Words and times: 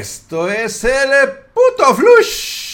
Esto 0.00 0.48
es 0.48 0.82
el 0.84 1.10
puto 1.52 1.94
flush 1.94 2.70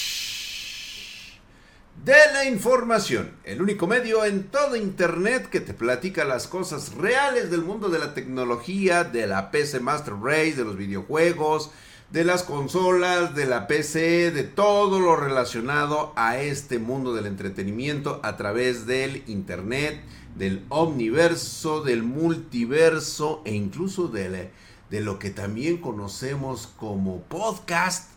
de 2.04 2.14
la 2.32 2.44
información, 2.44 3.32
el 3.42 3.60
único 3.60 3.88
medio 3.88 4.24
en 4.24 4.44
todo 4.44 4.76
internet 4.76 5.48
que 5.50 5.58
te 5.58 5.74
platica 5.74 6.24
las 6.24 6.46
cosas 6.46 6.94
reales 6.94 7.50
del 7.50 7.62
mundo 7.62 7.88
de 7.88 7.98
la 7.98 8.14
tecnología, 8.14 9.02
de 9.02 9.26
la 9.26 9.50
PC 9.50 9.80
Master 9.80 10.14
Race, 10.22 10.52
de 10.52 10.62
los 10.62 10.76
videojuegos, 10.76 11.72
de 12.12 12.22
las 12.22 12.44
consolas, 12.44 13.34
de 13.34 13.46
la 13.46 13.66
PC, 13.66 14.30
de 14.30 14.44
todo 14.44 15.00
lo 15.00 15.16
relacionado 15.16 16.12
a 16.14 16.38
este 16.38 16.78
mundo 16.78 17.12
del 17.12 17.26
entretenimiento 17.26 18.20
a 18.22 18.36
través 18.36 18.86
del 18.86 19.24
internet, 19.26 20.00
del 20.36 20.64
omniverso, 20.68 21.82
del 21.82 22.04
multiverso 22.04 23.42
e 23.44 23.52
incluso 23.52 24.06
del 24.06 24.48
de 24.90 25.00
lo 25.00 25.18
que 25.18 25.30
también 25.30 25.78
conocemos 25.78 26.68
como 26.76 27.22
podcast. 27.22 28.10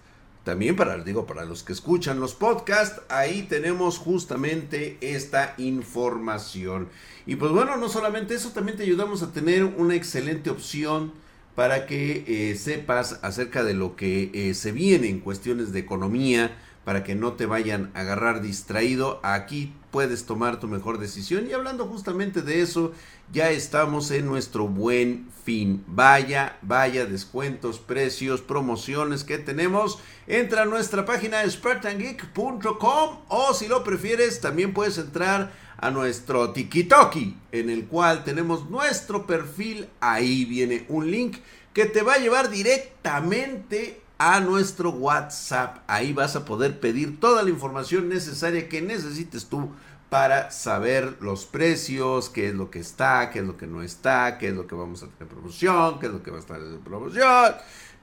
También 0.43 0.75
para, 0.75 0.97
digo, 1.03 1.25
para 1.25 1.45
los 1.45 1.63
que 1.63 1.73
escuchan 1.73 2.19
los 2.19 2.33
podcasts, 2.33 3.01
ahí 3.09 3.43
tenemos 3.43 3.97
justamente 3.97 4.97
esta 5.01 5.53
información. 5.57 6.89
Y 7.25 7.35
pues 7.35 7.51
bueno, 7.51 7.77
no 7.77 7.89
solamente 7.89 8.35
eso, 8.35 8.49
también 8.49 8.77
te 8.77 8.83
ayudamos 8.83 9.21
a 9.21 9.31
tener 9.31 9.63
una 9.63 9.95
excelente 9.95 10.49
opción 10.49 11.11
para 11.55 11.85
que 11.85 12.23
eh, 12.25 12.55
sepas 12.55 13.19
acerca 13.21 13.63
de 13.63 13.73
lo 13.73 13.95
que 13.95 14.31
eh, 14.33 14.53
se 14.53 14.71
viene 14.71 15.09
en 15.09 15.19
cuestiones 15.19 15.73
de 15.73 15.79
economía, 15.79 16.57
para 16.83 17.03
que 17.03 17.15
no 17.15 17.33
te 17.33 17.45
vayan 17.45 17.91
a 17.93 18.01
agarrar 18.01 18.41
distraído. 18.41 19.19
Aquí 19.23 19.73
puedes 19.91 20.25
tomar 20.25 20.59
tu 20.59 20.67
mejor 20.67 20.97
decisión. 20.97 21.47
Y 21.47 21.53
hablando 21.53 21.85
justamente 21.85 22.41
de 22.41 22.61
eso, 22.61 22.93
ya 23.31 23.51
estamos 23.51 24.11
en 24.11 24.25
nuestro 24.25 24.67
buen 24.67 25.27
fin. 25.45 25.83
Vaya, 25.87 26.57
vaya 26.61 27.05
descuentos, 27.05 27.79
precios, 27.79 28.41
promociones 28.41 29.23
que 29.23 29.37
tenemos. 29.37 29.99
Entra 30.27 30.63
a 30.63 30.65
nuestra 30.65 31.05
página 31.05 31.47
spartangeek.com 31.49 33.19
o 33.27 33.53
si 33.53 33.67
lo 33.67 33.83
prefieres, 33.83 34.41
también 34.41 34.73
puedes 34.73 34.97
entrar 34.97 35.51
a 35.77 35.91
nuestro 35.91 36.51
TikToki, 36.51 37.37
en 37.51 37.69
el 37.69 37.85
cual 37.85 38.23
tenemos 38.23 38.69
nuestro 38.69 39.25
perfil. 39.25 39.87
Ahí 39.99 40.45
viene 40.45 40.85
un 40.89 41.09
link 41.09 41.37
que 41.73 41.85
te 41.85 42.01
va 42.01 42.13
a 42.13 42.19
llevar 42.19 42.49
directamente 42.49 44.01
a 44.19 44.41
nuestro 44.41 44.91
WhatsApp. 44.91 45.77
Ahí 45.87 46.13
vas 46.13 46.35
a 46.35 46.45
poder 46.45 46.79
pedir 46.79 47.19
toda 47.19 47.41
la 47.41 47.49
información 47.49 48.09
necesaria 48.09 48.69
que 48.69 48.81
necesites 48.81 49.45
tú 49.45 49.71
para 50.09 50.51
saber 50.51 51.17
los 51.21 51.45
precios, 51.45 52.29
qué 52.29 52.49
es 52.49 52.55
lo 52.55 52.69
que 52.69 52.79
está, 52.79 53.29
qué 53.31 53.39
es 53.39 53.45
lo 53.45 53.57
que 53.57 53.67
no 53.67 53.81
está, 53.81 54.37
qué 54.37 54.49
es 54.49 54.55
lo 54.55 54.67
que 54.67 54.75
vamos 54.75 55.03
a 55.03 55.05
tener 55.05 55.21
en 55.21 55.27
promoción, 55.29 55.99
qué 55.99 56.07
es 56.07 56.11
lo 56.11 56.21
que 56.21 56.31
va 56.31 56.37
a 56.37 56.39
estar 56.41 56.59
en 56.59 56.79
promoción, 56.79 57.53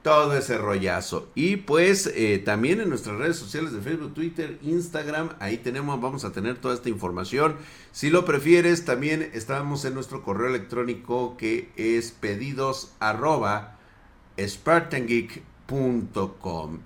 todo 0.01 0.35
ese 0.35 0.57
rollazo. 0.57 1.29
Y 1.35 1.57
pues 1.57 2.07
eh, 2.15 2.41
también 2.43 2.81
en 2.81 2.89
nuestras 2.89 3.17
redes 3.17 3.37
sociales 3.37 3.71
de 3.73 3.81
Facebook, 3.81 4.13
Twitter, 4.13 4.57
Instagram, 4.63 5.31
ahí 5.39 5.57
tenemos, 5.57 6.01
vamos 6.01 6.25
a 6.25 6.31
tener 6.31 6.57
toda 6.57 6.73
esta 6.73 6.89
información. 6.89 7.57
Si 7.91 8.09
lo 8.09 8.25
prefieres, 8.25 8.85
también 8.85 9.29
estamos 9.33 9.85
en 9.85 9.93
nuestro 9.93 10.23
correo 10.23 10.47
electrónico 10.47 11.37
que 11.37 11.69
es 11.75 12.11
pedidos 12.11 12.93
arroba 12.99 13.77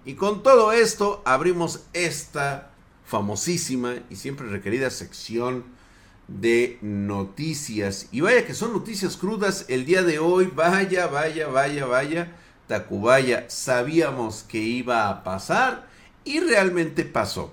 y 0.06 0.14
con 0.16 0.42
todo 0.42 0.72
esto 0.72 1.22
abrimos 1.24 1.82
esta 1.94 2.72
famosísima 3.06 3.96
y 4.10 4.16
siempre 4.16 4.48
requerida 4.48 4.90
sección 4.90 5.66
de 6.28 6.80
noticias. 6.82 8.08
Y 8.12 8.22
vaya 8.22 8.46
que 8.46 8.56
son 8.56 8.74
noticias 8.74 9.18
crudas 9.18 9.66
el 9.68 9.86
día 9.86 10.02
de 10.02 10.18
hoy. 10.18 10.52
Vaya, 10.56 11.08
vaya, 11.08 11.48
vaya, 11.48 11.86
vaya. 11.86 12.36
Tacubaya, 12.68 13.46
sabíamos 13.50 14.44
que 14.44 14.58
iba 14.60 15.10
a 15.10 15.24
pasar 15.24 15.88
y 16.24 16.40
realmente 16.40 17.04
pasó. 17.04 17.52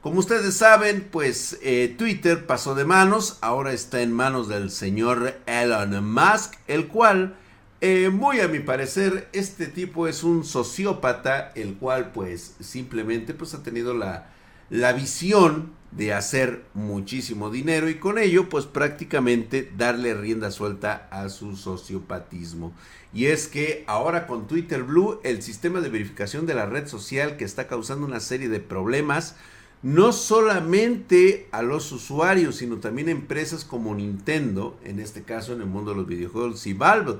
Como 0.00 0.18
ustedes 0.18 0.56
saben, 0.56 1.08
pues 1.12 1.58
eh, 1.62 1.94
Twitter 1.98 2.46
pasó 2.46 2.74
de 2.74 2.84
manos, 2.84 3.38
ahora 3.40 3.72
está 3.72 4.00
en 4.00 4.12
manos 4.12 4.48
del 4.48 4.70
señor 4.70 5.38
Elon 5.46 6.12
Musk, 6.12 6.54
el 6.68 6.88
cual 6.88 7.36
eh, 7.80 8.10
muy 8.10 8.40
a 8.40 8.48
mi 8.48 8.60
parecer, 8.60 9.28
este 9.32 9.66
tipo 9.66 10.08
es 10.08 10.24
un 10.24 10.44
sociópata, 10.44 11.52
el 11.54 11.74
cual 11.74 12.12
pues 12.12 12.54
simplemente 12.60 13.34
pues 13.34 13.54
ha 13.54 13.62
tenido 13.62 13.92
la, 13.92 14.30
la 14.70 14.92
visión 14.92 15.74
de 15.92 16.12
hacer 16.12 16.64
muchísimo 16.74 17.50
dinero 17.50 17.88
y 17.88 17.96
con 17.96 18.18
ello 18.18 18.48
pues 18.48 18.66
prácticamente 18.66 19.70
darle 19.76 20.14
rienda 20.14 20.50
suelta 20.50 21.08
a 21.10 21.28
su 21.28 21.56
sociopatismo. 21.56 22.72
Y 23.14 23.26
es 23.26 23.46
que 23.46 23.84
ahora 23.86 24.26
con 24.26 24.46
Twitter 24.46 24.82
Blue, 24.82 25.20
el 25.22 25.42
sistema 25.42 25.80
de 25.80 25.88
verificación 25.88 26.44
de 26.46 26.54
la 26.54 26.66
red 26.66 26.86
social 26.86 27.36
que 27.36 27.44
está 27.44 27.66
causando 27.66 28.06
una 28.06 28.20
serie 28.20 28.48
de 28.48 28.60
problemas, 28.60 29.36
no 29.82 30.12
solamente 30.12 31.48
a 31.52 31.62
los 31.62 31.92
usuarios, 31.92 32.56
sino 32.56 32.76
también 32.78 33.08
a 33.08 33.12
empresas 33.12 33.64
como 33.64 33.94
Nintendo, 33.94 34.78
en 34.84 34.98
este 34.98 35.22
caso 35.22 35.52
en 35.52 35.60
el 35.60 35.66
mundo 35.66 35.92
de 35.92 35.98
los 35.98 36.06
videojuegos 36.06 36.66
y 36.66 36.72
Valve 36.72 37.16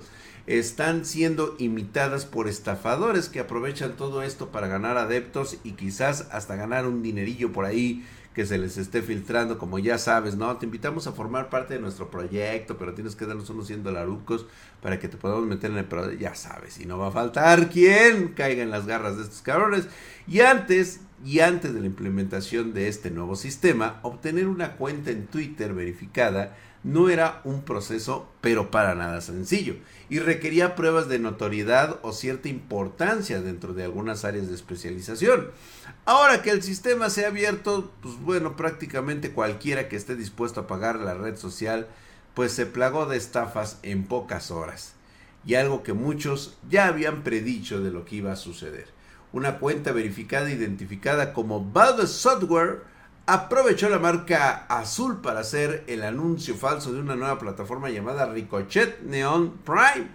están 0.47 1.05
siendo 1.05 1.57
imitadas 1.59 2.25
por 2.25 2.49
estafadores 2.49 3.29
que 3.29 3.41
aprovechan 3.41 3.97
todo 3.97 4.23
esto 4.23 4.51
para 4.51 4.69
ganar 4.69 4.97
adeptos 4.97 5.59
y 5.65 5.73
quizás 5.73 6.29
hasta 6.31 6.57
ganar 6.57 6.87
un 6.87 7.03
dinerillo 7.03 7.53
por 7.53 7.65
ahí 7.65 8.05
que 8.37 8.45
se 8.45 8.59
les 8.59 8.77
esté 8.77 9.01
filtrando, 9.01 9.57
como 9.57 9.79
ya 9.79 9.97
sabes, 9.97 10.37
¿no? 10.37 10.55
Te 10.59 10.67
invitamos 10.67 11.07
a 11.07 11.13
formar 11.13 11.49
parte 11.49 11.73
de 11.73 11.81
nuestro 11.81 12.11
proyecto, 12.11 12.77
pero 12.77 12.93
tienes 12.93 13.17
que 13.17 13.25
darnos 13.25 13.49
unos 13.49 13.67
100 13.67 13.83
dolarucos 13.83 14.47
para 14.83 15.01
que 15.01 15.09
te 15.09 15.17
podamos 15.17 15.47
meter 15.47 15.71
en 15.71 15.79
el 15.79 15.87
proyecto, 15.87 16.21
ya 16.21 16.35
sabes, 16.35 16.79
y 16.79 16.85
no 16.85 16.99
va 16.99 17.09
a 17.09 17.13
faltar 17.13 17.71
quien 17.71 18.35
caiga 18.35 18.63
en 18.63 18.71
las 18.71 18.87
garras 18.87 19.17
de 19.17 19.23
estos 19.23 19.41
cabrones. 19.41 19.89
Y 20.29 20.41
antes, 20.41 21.01
y 21.25 21.41
antes 21.41 21.73
de 21.73 21.81
la 21.81 21.87
implementación 21.87 22.75
de 22.75 22.89
este 22.89 23.11
nuevo 23.11 23.37
sistema, 23.37 24.01
obtener 24.03 24.49
una 24.49 24.77
cuenta 24.77 25.11
en 25.11 25.29
Twitter 25.29 25.73
verificada 25.73 26.55
no 26.87 27.09
era 27.09 27.41
un 27.43 27.63
proceso, 27.63 28.29
pero 28.41 28.71
para 28.71 28.95
nada 28.95 29.21
sencillo, 29.21 29.75
y 30.09 30.21
requería 30.21 30.77
pruebas 30.77 31.09
de 31.09 31.19
notoriedad 31.19 31.99
o 32.03 32.13
cierta 32.13 32.49
importancia 32.49 33.43
dentro 33.43 33.75
de 33.75 33.83
algunas 33.83 34.25
áreas 34.25 34.47
de 34.47 34.55
especialización. 34.55 35.51
Ahora 36.05 36.43
que 36.43 36.51
el 36.51 36.63
sistema 36.63 37.11
se 37.11 37.25
ha 37.25 37.29
abierto, 37.29 37.91
pues 38.01 38.15
bueno, 38.21 38.55
prácticamente 38.55 39.33
cualquiera 39.33 39.89
que 39.89 39.97
esté 39.97 40.15
dispuesto 40.15 40.61
a 40.61 40.67
pagar 40.69 41.01
la 41.01 41.15
red 41.15 41.37
social, 41.37 41.89
pues 42.35 42.53
se 42.53 42.67
plagó 42.67 43.07
de 43.07 43.17
estafas 43.17 43.81
en 43.83 44.05
pocas 44.05 44.53
horas. 44.53 44.93
Y 45.45 45.57
algo 45.57 45.83
que 45.83 45.93
muchos 45.93 46.57
ya 46.71 46.87
habían 46.87 47.25
predicho 47.25 47.81
de 47.81 47.91
lo 47.91 48.05
que 48.05 48.17
iba 48.17 48.31
a 48.31 48.37
suceder. 48.37 48.87
Una 49.33 49.59
cuenta 49.59 49.91
verificada 49.91 50.51
e 50.51 50.55
identificada 50.55 51.33
como 51.33 51.65
Bad 51.65 52.07
Software 52.07 52.83
aprovechó 53.27 53.89
la 53.89 53.99
marca 53.99 54.67
azul 54.69 55.21
para 55.21 55.41
hacer 55.41 55.85
el 55.89 56.03
anuncio 56.05 56.55
falso 56.55 56.93
de 56.93 57.01
una 57.01 57.17
nueva 57.17 57.39
plataforma 57.39 57.91
llamada 57.91 58.27
Ricochet 58.33 59.03
Neon 59.03 59.59
Prime. 59.65 60.09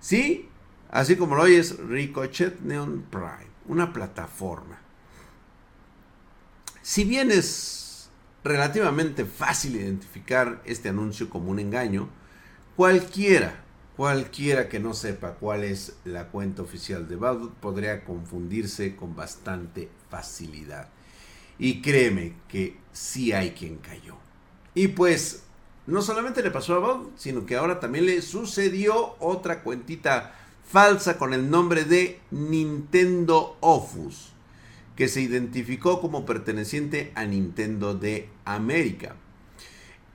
Sí, 0.00 0.48
así 0.90 1.16
como 1.16 1.34
lo 1.34 1.42
oyes, 1.42 1.78
Ricochet 1.78 2.60
Neon 2.60 3.06
Prime, 3.10 3.50
una 3.66 3.92
plataforma. 3.92 4.78
Si 6.82 7.04
bien 7.04 7.30
es 7.30 8.10
relativamente 8.44 9.24
fácil 9.24 9.76
identificar 9.76 10.62
este 10.64 10.88
anuncio 10.88 11.28
como 11.30 11.50
un 11.50 11.58
engaño, 11.58 12.08
cualquiera, 12.76 13.64
cualquiera 13.96 14.68
que 14.68 14.80
no 14.80 14.94
sepa 14.94 15.34
cuál 15.34 15.64
es 15.64 15.96
la 16.04 16.28
cuenta 16.28 16.62
oficial 16.62 17.08
de 17.08 17.16
Valve 17.16 17.50
podría 17.60 18.04
confundirse 18.04 18.94
con 18.96 19.14
bastante 19.14 19.90
facilidad. 20.10 20.88
Y 21.62 21.80
créeme 21.80 22.32
que 22.48 22.76
sí 22.92 23.30
hay 23.30 23.52
quien 23.52 23.76
cayó. 23.76 24.16
Y 24.74 24.88
pues, 24.88 25.44
no 25.86 26.02
solamente 26.02 26.42
le 26.42 26.50
pasó 26.50 26.74
a 26.74 26.80
Bob, 26.80 27.12
sino 27.14 27.46
que 27.46 27.54
ahora 27.54 27.78
también 27.78 28.06
le 28.06 28.20
sucedió 28.20 29.14
otra 29.20 29.62
cuentita 29.62 30.34
falsa 30.64 31.18
con 31.18 31.32
el 31.32 31.50
nombre 31.50 31.84
de 31.84 32.18
Nintendo 32.32 33.56
Ofus, 33.60 34.32
que 34.96 35.06
se 35.06 35.20
identificó 35.20 36.00
como 36.00 36.26
perteneciente 36.26 37.12
a 37.14 37.26
Nintendo 37.26 37.94
de 37.94 38.28
América. 38.44 39.14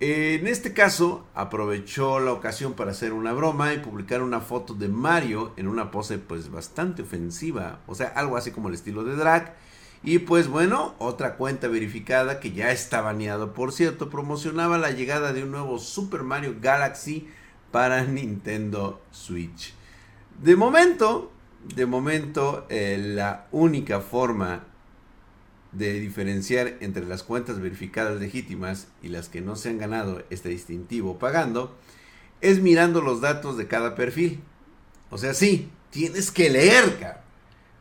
En 0.02 0.48
este 0.48 0.74
caso, 0.74 1.26
aprovechó 1.34 2.20
la 2.20 2.34
ocasión 2.34 2.74
para 2.74 2.92
hacer 2.92 3.14
una 3.14 3.32
broma 3.32 3.74
y 3.74 3.80
publicar 3.80 4.22
una 4.22 4.42
foto 4.42 4.74
de 4.74 4.90
Mario 4.90 5.54
en 5.56 5.70
una 5.70 5.92
pose 5.92 6.18
pues 6.18 6.52
bastante 6.52 7.04
ofensiva, 7.04 7.80
o 7.88 7.96
sea, 7.96 8.10
algo 8.10 8.36
así 8.36 8.52
como 8.52 8.68
el 8.68 8.74
estilo 8.74 9.06
de 9.06 9.16
drag 9.16 9.56
y 10.04 10.20
pues 10.20 10.48
bueno, 10.48 10.96
otra 11.00 11.36
cuenta 11.36 11.68
verificada 11.68 12.40
que 12.40 12.52
ya 12.52 12.72
está 12.72 13.02
baneado, 13.02 13.54
por 13.54 13.72
cierto, 13.72 14.10
promocionaba 14.10 14.78
la 14.78 14.92
llegada 14.92 15.34
de 15.34 15.44
un 15.44 15.52
nuevo 15.52 15.80
Super 15.80 16.24
Mario 16.24 16.56
Galaxy 16.62 17.28
para 17.72 18.04
Nintendo 18.06 19.02
Switch. 19.12 19.74
De 20.42 20.56
momento, 20.56 21.32
de 21.76 21.86
momento, 21.86 22.66
eh, 22.70 22.98
la 23.00 23.48
única 23.52 24.02
forma 24.02 24.64
de 25.72 26.00
diferenciar 26.00 26.78
entre 26.80 27.06
las 27.06 27.24
cuentas 27.24 27.60
verificadas 27.60 28.20
legítimas 28.20 28.88
y 29.02 29.10
las 29.10 29.30
que 29.30 29.42
no 29.42 29.56
se 29.56 29.70
han 29.70 29.78
ganado 29.78 30.24
este 30.30 30.50
distintivo 30.50 31.20
pagando 31.20 31.76
es 32.42 32.62
mirando 32.62 33.02
los 33.02 33.22
datos 33.22 33.58
de 33.58 33.68
cada 33.68 33.96
perfil. 33.96 34.42
O 35.10 35.18
sea, 35.18 35.34
sí, 35.34 35.70
tienes 35.90 36.32
que 36.32 36.50
leer, 36.50 36.98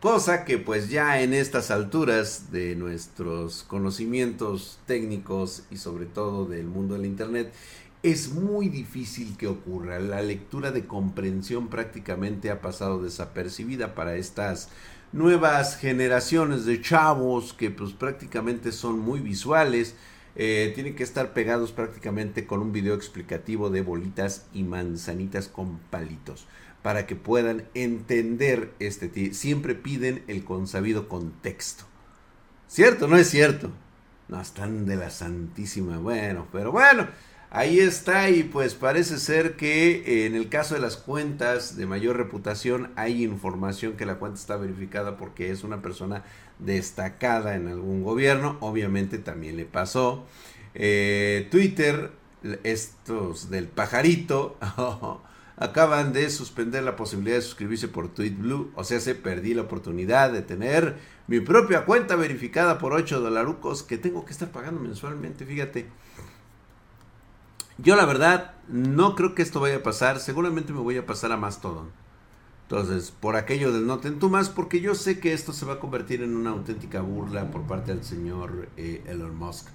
Cosa 0.01 0.45
que 0.45 0.59
pues 0.59 0.91
ya 0.91 1.23
en 1.23 1.33
estas 1.33 1.71
alturas 1.71 2.53
de 2.53 2.77
nuestros 2.77 3.63
conocimientos 3.63 4.79
técnicos 4.85 5.63
y 5.71 5.79
sobre 5.79 6.05
todo 6.05 6.45
del 6.45 6.67
mundo 6.67 6.95
del 6.95 7.07
Internet 7.07 7.51
es 8.03 8.31
muy 8.35 8.69
difícil 8.69 9.39
que 9.39 9.47
ocurra. 9.47 9.99
La 9.99 10.21
lectura 10.21 10.71
de 10.71 10.85
comprensión 10.85 11.69
prácticamente 11.69 12.51
ha 12.51 12.61
pasado 12.61 13.03
desapercibida 13.03 13.95
para 13.95 14.17
estas 14.17 14.69
nuevas 15.13 15.79
generaciones 15.79 16.67
de 16.67 16.83
chavos 16.83 17.55
que 17.55 17.71
pues 17.71 17.95
prácticamente 17.95 18.73
son 18.73 18.99
muy 18.99 19.21
visuales. 19.21 19.95
Eh, 20.35 20.73
tienen 20.75 20.95
que 20.95 21.05
estar 21.05 21.33
pegados 21.33 21.73
prácticamente 21.73 22.47
con 22.47 22.61
un 22.61 22.71
video 22.71 22.95
explicativo 22.95 23.71
de 23.71 23.81
bolitas 23.81 24.45
y 24.53 24.63
manzanitas 24.63 25.49
con 25.49 25.79
palitos 25.89 26.47
para 26.87 27.05
que 27.05 27.17
puedan 27.17 27.65
entender 27.75 28.73
este 28.79 29.35
siempre 29.35 29.75
piden 29.75 30.23
el 30.29 30.45
consabido 30.45 31.09
contexto. 31.09 31.83
¿Cierto? 32.69 33.09
¿No 33.09 33.17
es 33.17 33.29
cierto? 33.29 33.73
No, 34.29 34.41
están 34.41 34.87
de 34.87 34.95
la 34.95 35.11
santísima. 35.11 35.99
Bueno, 35.99 36.47
pero 36.53 36.71
bueno, 36.71 37.09
ahí 37.51 37.81
está 37.81 38.31
y 38.31 38.45
pues 38.45 38.77
parece 38.77 39.19
ser 39.19 39.57
que 39.57 39.97
eh, 39.97 40.27
en 40.27 40.37
el 40.37 40.49
caso 40.49 40.77
de 40.77 40.81
las 40.81 40.97
cuentas 40.97 41.77
de 41.77 41.87
mayor 41.87 42.19
reputación 42.19 42.93
hay 42.95 43.25
información 43.25 43.95
que 43.95 44.07
la 44.07 44.21
cuenta 44.21 44.39
está 44.39 44.57
verificada 44.57 45.17
porque 45.17 45.51
es 45.51 45.65
una 45.65 45.83
persona 45.83 46.23
destacada 46.61 47.57
en 47.57 47.67
algún 47.67 48.05
gobierno. 48.05 48.59
Obviamente 48.61 49.19
también 49.19 49.57
le 49.57 49.65
pasó. 49.65 50.25
Eh, 50.73 51.49
Twitter, 51.51 52.13
estos 52.63 53.51
del 53.51 53.67
pajarito. 53.67 54.57
acaban 55.57 56.13
de 56.13 56.29
suspender 56.31 56.83
la 56.83 56.97
posibilidad 56.97 57.37
de 57.37 57.43
suscribirse 57.43 57.89
por 57.89 58.09
TweetBlue. 58.09 58.73
O 58.75 58.85
sea, 58.85 59.01
se 59.01 59.15
perdí 59.15 59.55
la 59.55 59.63
oportunidad 59.63 60.33
de 60.33 60.43
tener 60.43 60.99
mi 61.27 61.41
propia 61.41 61.85
cuenta 61.85 62.17
verificada 62.17 62.79
por 62.79 62.93
8 62.93 63.21
dolarucos 63.21 63.83
que 63.83 63.99
tengo 63.99 64.25
que 64.25 64.33
estar 64.33 64.51
pagando 64.51 64.81
mensualmente. 64.81 65.47
Fíjate. 65.47 65.89
Yo 67.79 67.97
la 67.97 68.07
verdad 68.07 68.55
no 68.69 69.15
creo 69.15 69.35
que 69.35 69.43
esto 69.43 69.61
vaya 69.61 69.77
a 69.77 69.83
pasar. 69.83 70.21
Seguramente 70.21 70.73
me 70.73 70.81
voy 70.81 70.99
a 70.99 71.07
pasar 71.07 71.33
a 71.33 71.37
Mastodon. 71.37 71.91
Entonces, 72.63 73.13
por 73.13 73.37
aquello 73.37 73.73
del 73.73 73.87
no 73.87 73.99
tú 73.99 74.29
más, 74.29 74.49
porque 74.49 74.81
yo 74.81 74.97
sé 74.97 75.21
que 75.21 75.33
esto 75.33 75.53
se 75.53 75.65
va 75.65 75.75
a 75.75 75.79
convertir 75.79 76.23
en 76.23 76.35
una 76.35 76.51
auténtica 76.51 77.01
burla 77.01 77.49
por 77.51 77.63
parte 77.63 77.95
del 77.95 78.03
señor 78.03 78.69
eh, 78.77 79.05
Elon 79.07 79.37
Musk. 79.37 79.69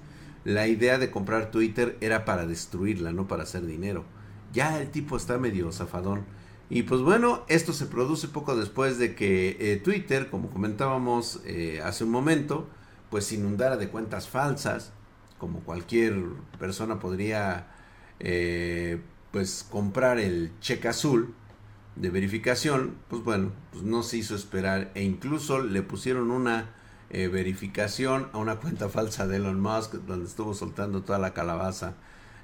La 0.44 0.68
idea 0.68 0.98
de 0.98 1.10
comprar 1.10 1.52
Twitter 1.52 1.98
era 2.02 2.26
para 2.26 2.46
destruirla, 2.46 3.14
no 3.14 3.30
para 3.30 3.44
hacer 3.44 3.66
dinero 3.66 4.04
ya 4.54 4.80
el 4.82 4.90
tipo 4.90 5.18
está 5.18 5.38
medio 5.38 5.72
zafadón. 5.72 6.26
Y 6.70 6.84
pues 6.84 7.02
bueno, 7.02 7.44
esto 7.50 7.74
se 7.74 7.86
produce 7.86 8.30
poco 8.30 8.56
después 8.56 8.98
de 8.98 9.14
que 9.14 9.58
eh, 9.60 9.78
Twitter, 9.78 10.30
como 10.30 10.50
comentábamos 10.50 11.42
eh, 11.46 11.82
hace 11.84 12.06
un 12.06 12.12
momento, 12.12 12.68
pues 13.10 13.32
inundara 13.34 13.76
de 13.76 13.90
cuentas 13.90 14.30
falsas, 14.30 14.94
como 15.38 15.60
cualquier 15.62 16.24
persona 16.60 17.00
podría 17.00 17.68
eh, 18.20 19.02
pues 19.32 19.66
comprar 19.70 20.18
el 20.18 20.52
cheque 20.62 20.88
azul 20.88 21.34
de 21.98 22.10
verificación, 22.10 22.96
pues 23.10 23.22
bueno, 23.22 23.52
pues 23.72 23.84
no 23.84 24.02
se 24.02 24.18
hizo 24.18 24.34
esperar 24.34 24.92
e 24.96 25.04
incluso 25.04 25.62
le 25.62 25.82
pusieron 25.82 26.32
una 26.32 26.70
verificación 27.10 28.30
a 28.32 28.38
una 28.38 28.56
cuenta 28.56 28.88
falsa 28.88 29.28
de 29.28 29.36
Elon 29.36 29.60
Musk 29.60 29.96
donde 30.08 30.28
estuvo 30.28 30.54
soltando 30.54 31.04
toda 31.04 31.20
la 31.20 31.34
calabaza 31.34 31.96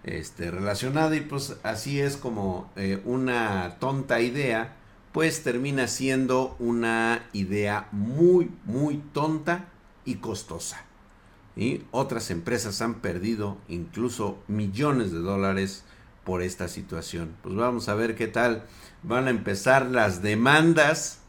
este, 0.08 0.52
relacionada 0.52 1.16
y 1.16 1.22
pues 1.22 1.58
así 1.64 2.00
es 2.00 2.18
como 2.18 2.72
eh, 2.76 3.02
una 3.06 3.78
tonta 3.80 4.22
idea 4.22 4.76
pues 5.12 5.44
termina 5.44 5.88
siendo 5.88 6.56
una 6.60 7.28
idea 7.34 7.88
muy 7.92 8.52
muy 8.66 8.98
tonta 9.14 9.66
y 10.06 10.16
costosa. 10.16 10.84
Y 11.56 11.82
otras 11.92 12.30
empresas 12.30 12.82
han 12.82 12.96
perdido 12.96 13.58
incluso 13.68 14.38
millones 14.48 15.12
de 15.12 15.20
dólares 15.20 15.84
por 16.24 16.42
esta 16.42 16.68
situación. 16.68 17.36
Pues 17.42 17.56
vamos 17.56 17.90
a 17.90 17.96
ver 17.96 18.16
qué 18.16 18.28
tal 18.28 18.64
van 19.02 19.28
a 19.28 19.32
empezar 19.32 19.88
las 19.88 20.22
demandas. 20.22 21.20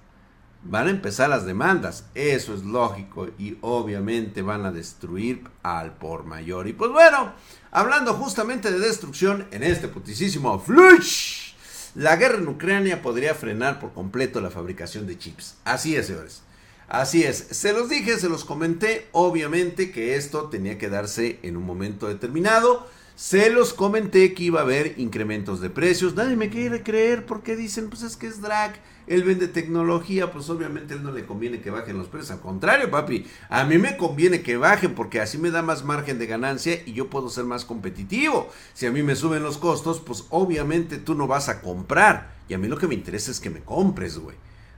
Van 0.64 0.88
a 0.88 0.90
empezar 0.90 1.30
las 1.30 1.46
demandas, 1.46 2.04
eso 2.14 2.52
es 2.52 2.64
lógico 2.64 3.28
y 3.38 3.56
obviamente 3.60 4.42
van 4.42 4.66
a 4.66 4.72
destruir 4.72 5.44
al 5.62 5.94
por 5.94 6.24
mayor. 6.24 6.66
Y 6.66 6.72
pues 6.72 6.90
bueno, 6.90 7.32
Hablando 7.70 8.14
justamente 8.14 8.70
de 8.70 8.78
destrucción 8.78 9.46
en 9.50 9.62
este 9.62 9.88
putisísimo 9.88 10.58
flush, 10.58 11.52
la 11.94 12.16
guerra 12.16 12.38
en 12.38 12.48
Ucrania 12.48 13.02
podría 13.02 13.34
frenar 13.34 13.78
por 13.78 13.92
completo 13.92 14.40
la 14.40 14.50
fabricación 14.50 15.06
de 15.06 15.18
chips. 15.18 15.56
Así 15.64 15.94
es, 15.94 16.06
señores. 16.06 16.42
Así 16.88 17.24
es, 17.24 17.36
se 17.36 17.74
los 17.74 17.90
dije, 17.90 18.18
se 18.18 18.30
los 18.30 18.46
comenté, 18.46 19.08
obviamente 19.12 19.92
que 19.92 20.16
esto 20.16 20.44
tenía 20.48 20.78
que 20.78 20.88
darse 20.88 21.38
en 21.42 21.58
un 21.58 21.66
momento 21.66 22.08
determinado. 22.08 22.88
Se 23.18 23.50
los 23.50 23.74
comenté 23.74 24.32
que 24.32 24.44
iba 24.44 24.60
a 24.60 24.62
haber 24.62 24.94
incrementos 24.96 25.60
de 25.60 25.70
precios. 25.70 26.14
Nadie 26.14 26.36
me 26.36 26.50
quiere 26.50 26.84
creer 26.84 27.26
porque 27.26 27.56
dicen, 27.56 27.90
pues 27.90 28.04
es 28.04 28.16
que 28.16 28.28
es 28.28 28.40
drag. 28.40 28.80
Él 29.08 29.24
vende 29.24 29.48
tecnología, 29.48 30.30
pues 30.30 30.48
obviamente 30.50 30.94
a 30.94 30.98
él 30.98 31.02
no 31.02 31.10
le 31.10 31.26
conviene 31.26 31.60
que 31.60 31.72
bajen 31.72 31.98
los 31.98 32.06
precios. 32.06 32.30
Al 32.30 32.40
contrario, 32.40 32.92
papi, 32.92 33.26
a 33.48 33.64
mí 33.64 33.76
me 33.76 33.96
conviene 33.96 34.42
que 34.42 34.56
bajen 34.56 34.94
porque 34.94 35.20
así 35.20 35.36
me 35.36 35.50
da 35.50 35.62
más 35.62 35.84
margen 35.84 36.20
de 36.20 36.28
ganancia 36.28 36.80
y 36.86 36.92
yo 36.92 37.10
puedo 37.10 37.28
ser 37.28 37.42
más 37.42 37.64
competitivo. 37.64 38.50
Si 38.72 38.86
a 38.86 38.92
mí 38.92 39.02
me 39.02 39.16
suben 39.16 39.42
los 39.42 39.58
costos, 39.58 39.98
pues 39.98 40.26
obviamente 40.30 40.96
tú 40.98 41.16
no 41.16 41.26
vas 41.26 41.48
a 41.48 41.60
comprar. 41.60 42.36
Y 42.48 42.54
a 42.54 42.58
mí 42.58 42.68
lo 42.68 42.78
que 42.78 42.86
me 42.86 42.94
interesa 42.94 43.32
es 43.32 43.40
que 43.40 43.50
me 43.50 43.64
compres, 43.64 44.16
güey. 44.16 44.36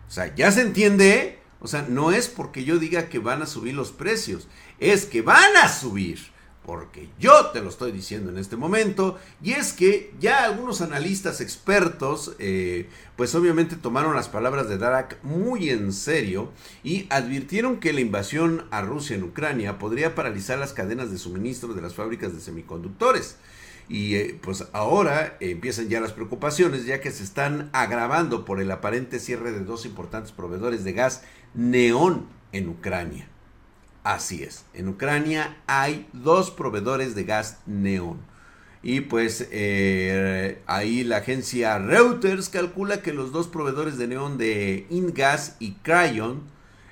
O 0.08 0.10
sea, 0.10 0.34
ya 0.34 0.50
se 0.50 0.62
entiende. 0.62 1.40
O 1.60 1.68
sea, 1.68 1.84
no 1.86 2.10
es 2.10 2.28
porque 2.28 2.64
yo 2.64 2.78
diga 2.78 3.10
que 3.10 3.18
van 3.18 3.42
a 3.42 3.46
subir 3.46 3.74
los 3.74 3.92
precios, 3.92 4.48
es 4.78 5.04
que 5.04 5.20
van 5.20 5.58
a 5.62 5.68
subir 5.68 6.29
porque 6.64 7.08
yo 7.18 7.46
te 7.52 7.60
lo 7.60 7.68
estoy 7.68 7.90
diciendo 7.90 8.30
en 8.30 8.38
este 8.38 8.56
momento, 8.56 9.18
y 9.42 9.52
es 9.52 9.72
que 9.72 10.12
ya 10.20 10.44
algunos 10.44 10.82
analistas 10.82 11.40
expertos, 11.40 12.36
eh, 12.38 12.88
pues 13.16 13.34
obviamente 13.34 13.76
tomaron 13.76 14.14
las 14.14 14.28
palabras 14.28 14.68
de 14.68 14.78
Darak 14.78 15.22
muy 15.22 15.70
en 15.70 15.92
serio 15.92 16.52
y 16.84 17.06
advirtieron 17.10 17.80
que 17.80 17.92
la 17.92 18.00
invasión 18.00 18.66
a 18.70 18.82
Rusia 18.82 19.16
en 19.16 19.24
Ucrania 19.24 19.78
podría 19.78 20.14
paralizar 20.14 20.58
las 20.58 20.72
cadenas 20.72 21.10
de 21.10 21.18
suministro 21.18 21.72
de 21.74 21.82
las 21.82 21.94
fábricas 21.94 22.34
de 22.34 22.40
semiconductores. 22.40 23.36
Y 23.88 24.14
eh, 24.14 24.38
pues 24.40 24.66
ahora 24.72 25.36
empiezan 25.40 25.88
ya 25.88 26.00
las 26.00 26.12
preocupaciones, 26.12 26.86
ya 26.86 27.00
que 27.00 27.10
se 27.10 27.24
están 27.24 27.70
agravando 27.72 28.44
por 28.44 28.60
el 28.60 28.70
aparente 28.70 29.18
cierre 29.18 29.50
de 29.50 29.64
dos 29.64 29.84
importantes 29.84 30.30
proveedores 30.30 30.84
de 30.84 30.92
gas 30.92 31.22
neón 31.54 32.28
en 32.52 32.68
Ucrania. 32.68 33.28
Así 34.02 34.42
es, 34.42 34.64
en 34.72 34.88
Ucrania 34.88 35.58
hay 35.66 36.08
dos 36.12 36.50
proveedores 36.50 37.14
de 37.14 37.24
gas 37.24 37.58
neón. 37.66 38.18
Y 38.82 39.02
pues 39.02 39.46
eh, 39.50 40.62
ahí 40.66 41.04
la 41.04 41.18
agencia 41.18 41.78
Reuters 41.78 42.48
calcula 42.48 43.02
que 43.02 43.12
los 43.12 43.30
dos 43.30 43.46
proveedores 43.46 43.98
de 43.98 44.08
neón 44.08 44.38
de 44.38 44.86
Ingas 44.88 45.56
y 45.58 45.72
Cryon 45.82 46.40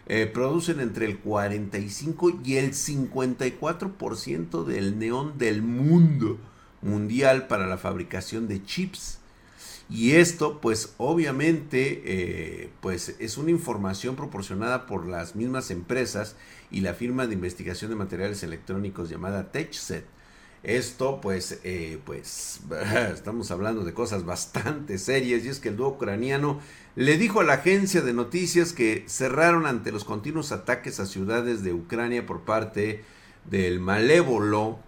eh, 0.07 0.27
producen 0.27 0.81
entre 0.81 1.07
el 1.07 1.19
45 1.19 2.41
y 2.45 2.57
el 2.57 2.73
54% 2.73 4.65
del 4.65 4.99
neón 4.99 5.39
del 5.39 5.63
mundo 5.63 6.39
mundial 6.83 7.47
para 7.47 7.67
la 7.67 7.79
fabricación 7.79 8.49
de 8.49 8.63
chips. 8.63 9.18
Y 9.91 10.13
esto, 10.13 10.61
pues 10.61 10.95
obviamente, 10.99 12.03
eh, 12.05 12.71
pues 12.81 13.17
es 13.19 13.39
una 13.39 13.51
información 13.51 14.17
proporcionada 14.17 14.87
por 14.87 15.07
las 15.07 15.35
mismas 15.35 15.71
empresas 15.71 16.37
y 16.71 16.83
la 16.83 16.93
firma 16.93 17.27
de 17.27 17.35
investigación 17.35 17.91
de 17.91 17.97
materiales 17.97 18.43
electrónicos 18.43 19.09
llamada 19.09 19.51
TechSet. 19.51 20.05
Esto, 20.63 21.21
pues, 21.23 21.61
eh, 21.65 21.99
pues, 22.05 22.61
estamos 23.13 23.51
hablando 23.51 23.85
de 23.85 23.95
cosas 23.95 24.25
bastante 24.25 24.99
serias 24.99 25.45
y 25.45 25.49
es 25.49 25.61
que 25.61 25.71
el 25.71 25.77
dúo 25.77 25.91
ucraniano 25.91 26.61
le 26.95 27.17
dijo 27.17 27.41
a 27.41 27.45
la 27.45 27.55
agencia 27.55 28.03
de 28.03 28.13
noticias 28.13 28.73
que 28.75 29.05
cerraron 29.07 29.67
ante 29.67 29.93
los 29.93 30.05
continuos 30.05 30.53
ataques 30.53 31.01
a 31.01 31.07
ciudades 31.07 31.63
de 31.63 31.73
Ucrania 31.73 32.27
por 32.27 32.43
parte 32.43 33.05
del 33.49 33.81
malévolo 33.81 34.81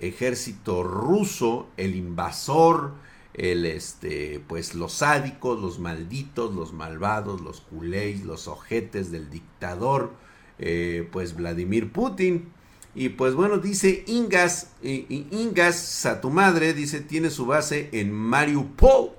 ejército 0.00 0.82
ruso, 0.82 1.68
el 1.76 1.94
invasor, 1.94 2.94
el 3.34 3.64
este, 3.64 4.42
pues 4.46 4.74
los 4.74 4.94
sádicos, 4.94 5.60
los 5.60 5.78
malditos, 5.78 6.54
los 6.54 6.72
malvados, 6.72 7.40
los 7.40 7.60
culéis, 7.60 8.24
los 8.24 8.48
ojetes 8.48 9.10
del 9.10 9.30
dictador, 9.30 10.12
eh, 10.58 11.08
pues 11.10 11.34
Vladimir 11.34 11.92
Putin. 11.92 12.52
Y 12.94 13.10
pues 13.10 13.34
bueno, 13.34 13.56
dice 13.56 14.04
Ingas, 14.06 14.72
Ingas 14.82 16.04
a 16.04 16.20
tu 16.20 16.28
madre, 16.28 16.74
dice, 16.74 17.00
tiene 17.00 17.30
su 17.30 17.46
base 17.46 17.88
en 17.92 18.12
Mariupol, 18.12 19.12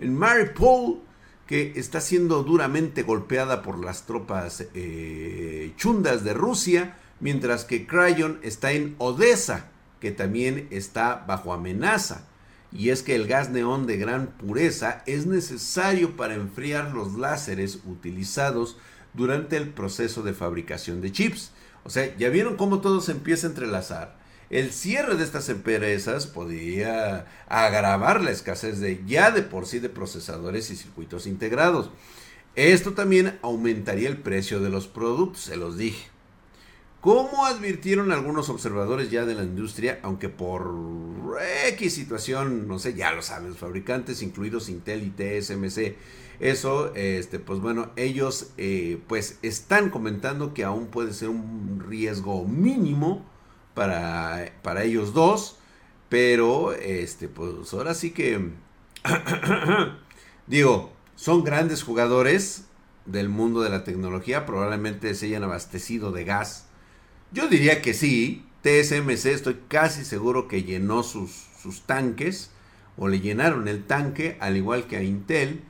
en 0.00 0.16
Mariupol, 0.16 1.00
que 1.46 1.74
está 1.76 2.00
siendo 2.00 2.42
duramente 2.42 3.04
golpeada 3.04 3.62
por 3.62 3.78
las 3.84 4.06
tropas 4.06 4.66
eh, 4.74 5.72
chundas 5.76 6.24
de 6.24 6.34
Rusia, 6.34 6.96
mientras 7.20 7.64
que 7.64 7.86
Cryon 7.86 8.40
está 8.42 8.72
en 8.72 8.96
Odessa, 8.98 9.70
que 10.00 10.10
también 10.10 10.66
está 10.70 11.24
bajo 11.28 11.52
amenaza 11.52 12.26
y 12.72 12.90
es 12.90 13.02
que 13.02 13.14
el 13.14 13.26
gas 13.26 13.50
neón 13.50 13.86
de 13.86 13.98
gran 13.98 14.28
pureza 14.28 15.02
es 15.06 15.26
necesario 15.26 16.16
para 16.16 16.34
enfriar 16.34 16.92
los 16.92 17.14
láseres 17.14 17.80
utilizados 17.84 18.78
durante 19.14 19.56
el 19.56 19.68
proceso 19.68 20.22
de 20.22 20.32
fabricación 20.32 21.00
de 21.00 21.12
chips. 21.12 21.50
O 21.84 21.90
sea, 21.90 22.16
ya 22.16 22.28
vieron 22.30 22.56
cómo 22.56 22.80
todo 22.80 23.00
se 23.00 23.12
empieza 23.12 23.46
a 23.46 23.50
entrelazar. 23.50 24.22
El 24.48 24.70
cierre 24.70 25.16
de 25.16 25.24
estas 25.24 25.48
empresas 25.48 26.26
podría 26.26 27.26
agravar 27.48 28.22
la 28.22 28.30
escasez 28.30 28.80
de 28.80 29.02
ya 29.06 29.30
de 29.30 29.42
por 29.42 29.66
sí 29.66 29.78
de 29.78 29.88
procesadores 29.88 30.70
y 30.70 30.76
circuitos 30.76 31.26
integrados. 31.26 31.90
Esto 32.54 32.92
también 32.92 33.38
aumentaría 33.42 34.10
el 34.10 34.18
precio 34.18 34.60
de 34.60 34.68
los 34.68 34.88
productos, 34.88 35.44
se 35.44 35.56
los 35.56 35.78
dije. 35.78 36.11
Como 37.02 37.46
advirtieron 37.46 38.12
algunos 38.12 38.48
observadores 38.48 39.10
ya 39.10 39.24
de 39.26 39.34
la 39.34 39.42
industria, 39.42 39.98
aunque 40.04 40.28
por 40.28 40.72
X 41.66 41.92
situación, 41.92 42.68
no 42.68 42.78
sé, 42.78 42.94
ya 42.94 43.10
lo 43.10 43.22
saben 43.22 43.48
los 43.48 43.58
fabricantes, 43.58 44.22
incluidos 44.22 44.68
Intel 44.68 45.02
y 45.02 45.10
TSMC, 45.10 45.96
eso, 46.38 46.94
este, 46.94 47.40
pues 47.40 47.58
bueno, 47.58 47.90
ellos 47.96 48.52
eh, 48.56 49.00
pues 49.08 49.40
están 49.42 49.90
comentando 49.90 50.54
que 50.54 50.62
aún 50.62 50.86
puede 50.86 51.12
ser 51.12 51.30
un 51.30 51.82
riesgo 51.84 52.44
mínimo 52.44 53.26
para, 53.74 54.52
para 54.62 54.84
ellos 54.84 55.12
dos, 55.12 55.58
pero 56.08 56.72
este, 56.72 57.26
pues 57.26 57.74
ahora 57.74 57.94
sí 57.94 58.12
que, 58.12 58.50
digo, 60.46 60.92
son 61.16 61.42
grandes 61.42 61.82
jugadores 61.82 62.66
del 63.06 63.28
mundo 63.28 63.60
de 63.60 63.70
la 63.70 63.82
tecnología, 63.82 64.46
probablemente 64.46 65.16
se 65.16 65.26
hayan 65.26 65.42
abastecido 65.42 66.12
de 66.12 66.22
gas 66.22 66.68
yo 67.32 67.48
diría 67.48 67.82
que 67.82 67.94
sí. 67.94 68.44
TSMC 68.62 69.26
estoy 69.26 69.58
casi 69.66 70.04
seguro 70.04 70.46
que 70.46 70.62
llenó 70.62 71.02
sus, 71.02 71.48
tanques 71.84 72.50
o 72.96 73.08
le 73.08 73.20
llenaron 73.20 73.66
el 73.66 73.84
tanque 73.84 74.36
al 74.40 74.56
igual 74.56 74.86
que 74.86 74.96
a 74.96 75.02
Intel 75.02 75.62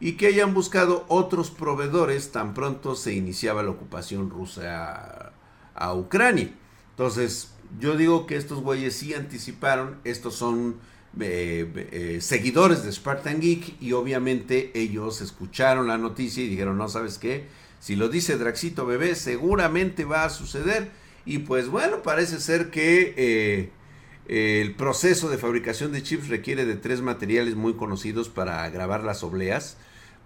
y 0.00 0.12
que 0.12 0.26
hayan 0.26 0.52
buscado 0.52 1.04
otros 1.08 1.50
proveedores 1.50 2.32
tan 2.32 2.54
pronto 2.54 2.96
se 2.96 3.14
iniciaba 3.14 3.62
la 3.62 3.70
ocupación 3.70 4.30
rusa 4.30 5.32
a, 5.74 5.94
Ucrania. 5.94 6.52
Entonces, 6.90 7.52
yo 7.78 7.96
digo 7.96 8.26
que 8.26 8.36
estos 8.36 8.60
güeyes 8.60 8.96
sí 8.96 9.14
anticiparon, 9.14 9.98
estos 10.04 10.34
son 10.34 10.76
eh, 11.20 11.88
eh, 11.92 12.18
seguidores 12.20 12.82
de 12.82 12.90
Spartan 12.90 13.40
Geek 13.40 13.80
y 13.80 13.92
obviamente 13.92 14.72
ellos 14.74 15.20
escucharon 15.20 15.86
la 15.86 15.98
noticia 15.98 16.42
y 16.42 16.48
dijeron, 16.48 16.78
no 16.78 16.88
sabes 16.88 17.18
qué, 17.18 17.46
si 17.78 17.96
lo 17.96 18.08
dice 18.08 18.36
Draxito 18.36 18.84
Bebé, 18.86 19.14
seguramente 19.14 20.04
va 20.04 20.24
a 20.24 20.30
suceder 20.30 20.90
y 21.24 21.38
pues 21.38 21.68
bueno, 21.68 22.02
parece 22.02 22.40
ser 22.40 22.70
que 22.70 23.14
eh, 23.16 23.70
el 24.26 24.74
proceso 24.74 25.28
de 25.28 25.38
fabricación 25.38 25.92
de 25.92 26.02
chips 26.02 26.28
requiere 26.28 26.64
de 26.64 26.76
tres 26.76 27.02
materiales 27.02 27.56
muy 27.56 27.74
conocidos 27.74 28.28
para 28.28 28.68
grabar 28.70 29.02
las 29.02 29.22
obleas. 29.22 29.76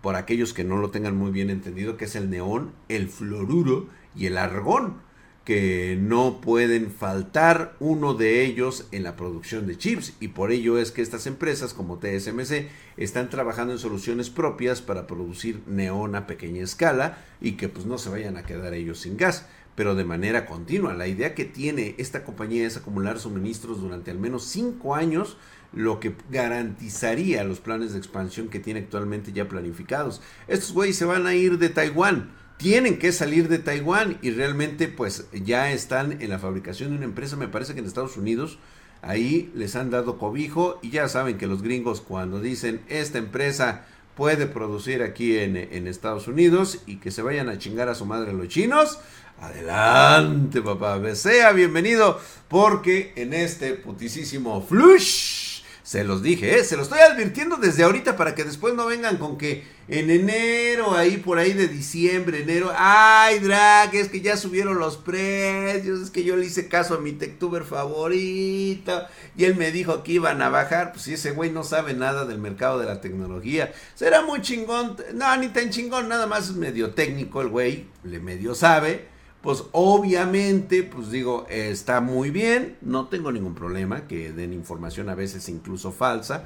Por 0.03 0.17
aquellos 0.17 0.53
que 0.53 0.65
no 0.65 0.77
lo 0.77 0.91
tengan 0.91 1.17
muy 1.17 1.31
bien 1.31 1.49
entendido, 1.49 1.97
que 1.97 2.05
es 2.05 2.15
el 2.15 2.29
neón, 2.29 2.73
el 2.91 3.09
fluoruro 3.09 3.89
y 4.15 4.27
el 4.27 4.37
argón, 4.37 5.01
que 5.47 5.97
no 5.99 6.43
pueden 6.43 6.91
faltar 6.91 7.75
uno 7.81 8.13
de 8.13 8.45
ellos 8.45 8.87
en 8.93 9.03
la 9.03 9.17
producción 9.17 9.67
de 9.67 9.79
chips. 9.79 10.13
Y 10.21 10.29
por 10.29 10.53
ello 10.53 10.79
es 10.79 10.93
que 10.93 11.01
estas 11.01 11.27
empresas 11.27 11.73
como 11.73 11.99
TSMC 11.99 12.69
están 12.99 13.31
trabajando 13.31 13.73
en 13.73 13.79
soluciones 13.79 14.29
propias 14.29 14.83
para 14.83 15.07
producir 15.07 15.63
neón 15.67 16.15
a 16.15 16.27
pequeña 16.27 16.63
escala 16.63 17.25
y 17.41 17.53
que 17.53 17.71
pues 17.71 17.87
no 17.87 17.97
se 17.97 18.11
vayan 18.11 18.37
a 18.37 18.45
quedar 18.45 18.75
ellos 18.75 19.01
sin 19.01 19.17
gas 19.17 19.47
pero 19.75 19.95
de 19.95 20.05
manera 20.05 20.47
continua. 20.47 20.95
La 20.95 21.09
idea 21.09 21.35
que 21.35 21.45
tiene 21.45 21.95
esta 21.99 22.25
compañía 22.25 22.67
es 22.67 22.77
acumular 22.77 23.19
suministros 23.19 23.81
durante 23.81 24.11
al 24.11 24.19
menos 24.19 24.45
cinco 24.45 24.95
años, 24.95 25.37
lo 25.73 25.99
que 25.99 26.15
garantizaría 26.31 27.43
los 27.45 27.61
planes 27.61 27.93
de 27.93 27.99
expansión 27.99 28.49
que 28.49 28.61
tiene 28.61 28.81
actualmente 28.81 29.33
ya 29.33 29.49
planificados. 29.49 30.23
Estos 30.47 30.73
güeyes 30.73 30.97
se 30.97 31.05
van 31.05 31.27
a 31.27 31.35
ir 31.35 31.59
de 31.59 31.69
Taiwán. 31.69 32.33
Tienen 32.57 32.99
que 32.99 33.11
salir 33.11 33.49
de 33.49 33.59
Taiwán 33.59 34.19
y 34.23 34.31
realmente 34.31 34.87
pues 34.87 35.27
ya 35.33 35.73
están 35.73 36.23
en 36.23 36.31
la 36.31 36.39
fabricación 36.39 36.91
de 36.91 36.97
una 36.97 37.05
empresa, 37.05 37.37
me 37.37 37.49
parece 37.49 37.75
que 37.75 37.81
en 37.81 37.87
Estados 37.87 38.17
Unidos, 38.17 38.61
ahí 39.03 39.51
les 39.55 39.75
han 39.75 39.91
dado 39.91 40.19
cobijo 40.19 40.79
y 40.81 40.91
ya 40.91 41.09
saben 41.09 41.37
que 41.37 41.49
los 41.49 41.63
gringos 41.63 42.01
cuando 42.01 42.41
dicen 42.41 42.81
esta 42.89 43.19
empresa 43.19 43.85
puede 44.15 44.47
producir 44.47 45.03
aquí 45.03 45.37
en, 45.39 45.57
en 45.57 45.89
Estados 45.89 46.29
Unidos 46.29 46.83
y 46.87 46.97
que 46.97 47.11
se 47.11 47.23
vayan 47.23 47.49
a 47.49 47.59
chingar 47.59 47.89
a 47.89 47.97
su 47.97 48.07
madre 48.07 48.33
los 48.33 48.49
chinos, 48.49 48.99
Adelante, 49.41 50.63
papá. 50.63 51.01
Sea 51.15 51.53
bienvenido 51.53 52.21
porque 52.49 53.13
en 53.17 53.35
este 53.35 53.75
putisísimo 53.75 54.63
flush, 54.63 55.63
se 55.83 56.03
los 56.03 56.23
dije, 56.23 56.59
¿eh? 56.59 56.65
se 56.65 56.77
los 56.77 56.85
estoy 56.87 57.01
advirtiendo 57.01 57.57
desde 57.57 57.83
ahorita 57.85 58.17
para 58.17 58.35
que 58.35 58.45
después 58.45 58.75
no 58.75 58.87
vengan 58.87 59.19
con 59.19 59.37
que 59.37 59.65
en 59.87 60.09
enero, 60.09 60.95
ahí 60.95 61.19
por 61.19 61.37
ahí 61.37 61.53
de 61.53 61.69
diciembre, 61.69 62.43
enero, 62.43 62.73
ay, 62.75 63.39
drag, 63.41 63.95
es 63.95 64.09
que 64.09 64.23
ya 64.23 64.39
subieron 64.39 64.79
los 64.79 64.97
precios, 64.97 66.01
es 66.01 66.11
que 66.11 66.25
yo 66.25 66.37
le 66.37 66.47
hice 66.47 66.69
caso 66.69 66.95
a 66.95 67.01
mi 67.01 67.13
techtuber 67.13 67.65
favorito 67.65 69.03
y 69.37 69.45
él 69.45 69.57
me 69.57 69.73
dijo 69.73 70.03
que 70.03 70.13
iban 70.13 70.41
a 70.41 70.49
bajar, 70.49 70.93
pues 70.93 71.05
si 71.05 71.15
ese 71.15 71.33
güey 71.33 71.51
no 71.51 71.65
sabe 71.65 71.93
nada 71.93 72.25
del 72.25 72.39
mercado 72.39 72.79
de 72.79 72.87
la 72.87 73.03
tecnología, 73.03 73.75
será 73.95 74.23
muy 74.23 74.41
chingón, 74.41 74.97
no, 75.13 75.37
ni 75.37 75.49
tan 75.49 75.69
chingón, 75.69 76.09
nada 76.09 76.27
más 76.27 76.49
es 76.49 76.55
medio 76.55 76.95
técnico 76.95 77.43
el 77.43 77.49
güey, 77.49 77.89
le 78.05 78.21
medio 78.21 78.55
sabe 78.55 79.14
pues 79.45 79.65
obviamente, 79.73 80.85
pues 80.85 81.11
digo, 81.11 81.45
está 81.51 82.01
muy 82.01 82.31
bien, 82.31 82.79
no 82.81 83.09
tengo 83.09 83.31
ningún 83.31 83.55
problema 83.55 84.09
que 84.09 84.33
den 84.33 84.55
información 84.55 85.11
a 85.11 85.15
veces 85.15 85.51
incluso 85.51 85.93
falsa, 85.93 86.45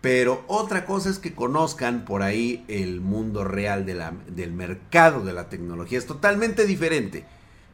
pero 0.00 0.44
otra 0.46 0.86
cosa 0.86 1.10
es 1.10 1.18
que 1.18 1.34
conozcan 1.34 2.04
por 2.04 2.22
ahí 2.22 2.64
el 2.68 3.00
mundo 3.00 3.42
real 3.42 3.84
del 3.84 4.52
mercado 4.52 5.24
de 5.24 5.32
la 5.32 5.48
tecnología, 5.48 5.98
es 5.98 6.06
totalmente 6.06 6.66
diferente 6.66 7.24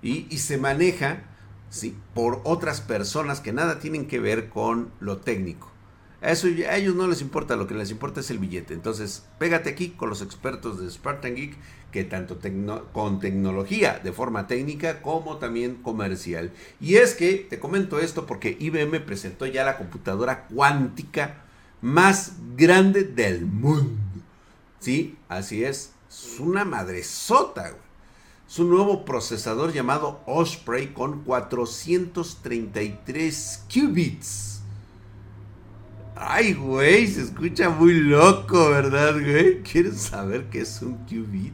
y, 0.00 0.26
y 0.30 0.38
se 0.38 0.56
maneja 0.56 1.24
¿sí? 1.68 1.94
por 2.14 2.40
otras 2.44 2.80
personas 2.80 3.40
que 3.40 3.52
nada 3.52 3.78
tienen 3.78 4.06
que 4.06 4.20
ver 4.20 4.48
con 4.48 4.90
lo 5.00 5.18
técnico. 5.18 5.71
Eso, 6.22 6.46
a 6.46 6.76
ellos 6.76 6.94
no 6.94 7.08
les 7.08 7.20
importa, 7.20 7.56
lo 7.56 7.66
que 7.66 7.74
les 7.74 7.90
importa 7.90 8.20
es 8.20 8.30
el 8.30 8.38
billete. 8.38 8.74
Entonces, 8.74 9.24
pégate 9.38 9.70
aquí 9.70 9.88
con 9.90 10.08
los 10.08 10.22
expertos 10.22 10.80
de 10.80 10.88
Spartan 10.88 11.34
Geek 11.34 11.56
que 11.90 12.04
tanto 12.04 12.38
con 12.92 13.18
tecnología 13.20 14.00
de 14.02 14.12
forma 14.12 14.46
técnica 14.46 15.02
como 15.02 15.36
también 15.38 15.74
comercial. 15.76 16.52
Y 16.80 16.94
es 16.94 17.14
que 17.14 17.34
te 17.34 17.58
comento 17.58 17.98
esto 17.98 18.24
porque 18.24 18.56
IBM 18.58 19.04
presentó 19.04 19.44
ya 19.46 19.64
la 19.64 19.76
computadora 19.76 20.46
cuántica 20.46 21.42
más 21.82 22.32
grande 22.56 23.04
del 23.04 23.44
mundo. 23.44 24.00
Sí, 24.80 25.18
así 25.28 25.64
es. 25.64 25.92
Es 26.08 26.40
una 26.40 26.64
madresota, 26.64 27.76
Es 28.48 28.58
un 28.58 28.70
nuevo 28.70 29.04
procesador 29.04 29.72
llamado 29.72 30.22
Osprey 30.26 30.92
con 30.92 31.22
433 31.24 33.64
qubits. 33.72 34.61
Ay, 36.24 36.54
güey, 36.54 37.06
se 37.06 37.22
escucha 37.22 37.68
muy 37.68 37.94
loco, 37.94 38.70
¿verdad, 38.70 39.14
güey? 39.14 39.62
¿Quieres 39.62 40.00
saber 40.02 40.44
qué 40.50 40.60
es 40.60 40.80
un 40.82 40.98
qubit? 41.06 41.52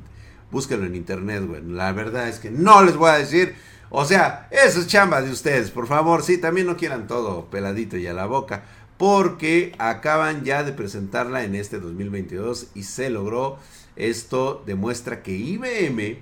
búsquenlo 0.50 0.86
en 0.86 0.94
internet, 0.94 1.44
güey. 1.46 1.62
La 1.62 1.92
verdad 1.92 2.28
es 2.28 2.38
que 2.38 2.50
no 2.50 2.82
les 2.82 2.96
voy 2.96 3.10
a 3.10 3.18
decir. 3.18 3.54
O 3.90 4.04
sea, 4.04 4.48
eso 4.50 4.80
es 4.80 4.86
chamba 4.86 5.22
de 5.22 5.30
ustedes, 5.30 5.70
por 5.70 5.86
favor. 5.86 6.22
Sí, 6.22 6.38
también 6.38 6.66
no 6.66 6.76
quieran 6.76 7.06
todo 7.06 7.46
peladito 7.46 7.96
y 7.96 8.06
a 8.06 8.12
la 8.12 8.26
boca. 8.26 8.64
Porque 8.96 9.74
acaban 9.78 10.44
ya 10.44 10.64
de 10.64 10.72
presentarla 10.72 11.44
en 11.44 11.54
este 11.54 11.78
2022 11.78 12.68
y 12.74 12.82
se 12.82 13.10
logró. 13.10 13.58
Esto 13.96 14.62
demuestra 14.66 15.22
que 15.22 15.36
IBM 15.36 16.18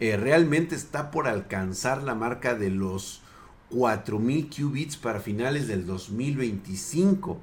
eh, 0.00 0.16
realmente 0.16 0.74
está 0.74 1.10
por 1.10 1.26
alcanzar 1.26 2.02
la 2.02 2.14
marca 2.14 2.54
de 2.54 2.70
los 2.70 3.22
4000 3.70 4.50
qubits 4.50 4.96
para 4.96 5.20
finales 5.20 5.68
del 5.68 5.86
2025. 5.86 7.38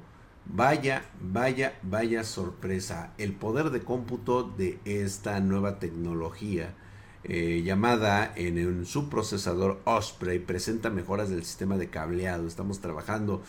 Vaya, 0.48 1.02
vaya, 1.20 1.78
vaya 1.82 2.24
sorpresa. 2.24 3.12
El 3.18 3.32
poder 3.34 3.70
de 3.70 3.80
cómputo 3.80 4.44
de 4.44 4.78
esta 4.84 5.40
nueva 5.40 5.78
tecnología 5.80 6.72
eh, 7.24 7.62
llamada 7.64 8.32
en 8.36 8.64
un 8.64 8.86
subprocesador 8.86 9.80
Osprey 9.84 10.38
presenta 10.38 10.88
mejoras 10.88 11.28
del 11.30 11.44
sistema 11.44 11.76
de 11.76 11.90
cableado. 11.90 12.46
Estamos 12.46 12.80
trabajando, 12.80 13.42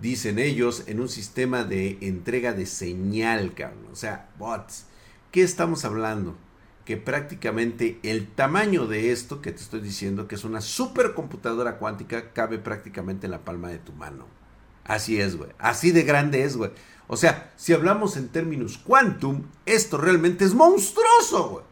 dicen 0.00 0.38
ellos, 0.38 0.84
en 0.86 1.00
un 1.00 1.08
sistema 1.08 1.64
de 1.64 1.96
entrega 2.02 2.52
de 2.52 2.66
señal, 2.66 3.54
O 3.90 3.96
sea, 3.96 4.28
bots. 4.38 4.86
¿Qué 5.30 5.42
estamos 5.42 5.86
hablando? 5.86 6.36
Que 6.84 6.98
prácticamente 6.98 7.98
el 8.02 8.28
tamaño 8.28 8.86
de 8.86 9.10
esto 9.10 9.40
que 9.40 9.52
te 9.52 9.62
estoy 9.62 9.80
diciendo, 9.80 10.28
que 10.28 10.34
es 10.34 10.44
una 10.44 10.60
supercomputadora 10.60 11.78
cuántica, 11.78 12.32
cabe 12.34 12.58
prácticamente 12.58 13.26
en 13.26 13.30
la 13.30 13.44
palma 13.44 13.70
de 13.70 13.78
tu 13.78 13.92
mano. 13.92 14.41
Así 14.84 15.20
es, 15.20 15.36
güey. 15.36 15.50
Así 15.58 15.90
de 15.90 16.02
grande 16.02 16.44
es, 16.44 16.56
güey. 16.56 16.70
O 17.08 17.16
sea, 17.16 17.52
si 17.56 17.72
hablamos 17.72 18.16
en 18.16 18.28
términos 18.28 18.78
quantum, 18.78 19.44
esto 19.66 19.98
realmente 19.98 20.44
es 20.44 20.54
monstruoso, 20.54 21.48
güey. 21.50 21.64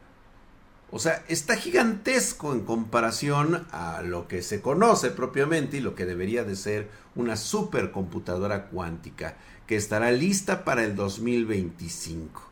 O 0.93 0.99
sea, 0.99 1.25
está 1.29 1.57
gigantesco 1.57 2.53
en 2.53 2.61
comparación 2.65 3.67
a 3.71 4.03
lo 4.03 4.27
que 4.27 4.43
se 4.43 4.61
conoce 4.61 5.11
propiamente 5.11 5.77
y 5.77 5.81
lo 5.81 5.95
que 5.95 6.05
debería 6.05 6.43
de 6.43 6.57
ser 6.57 6.91
una 7.15 7.37
supercomputadora 7.37 8.67
cuántica 8.67 9.37
que 9.69 9.77
estará 9.77 10.11
lista 10.11 10.65
para 10.65 10.83
el 10.83 10.97
2025. 10.97 12.43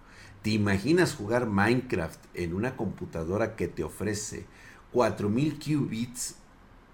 ¿Te 0.42 0.50
imaginas 0.50 1.14
jugar 1.14 1.46
Minecraft 1.46 2.20
en 2.34 2.54
una 2.54 2.76
computadora 2.76 3.56
que 3.56 3.66
te 3.66 3.82
ofrece 3.82 4.46
4000 4.92 5.58
qubits? 5.58 6.36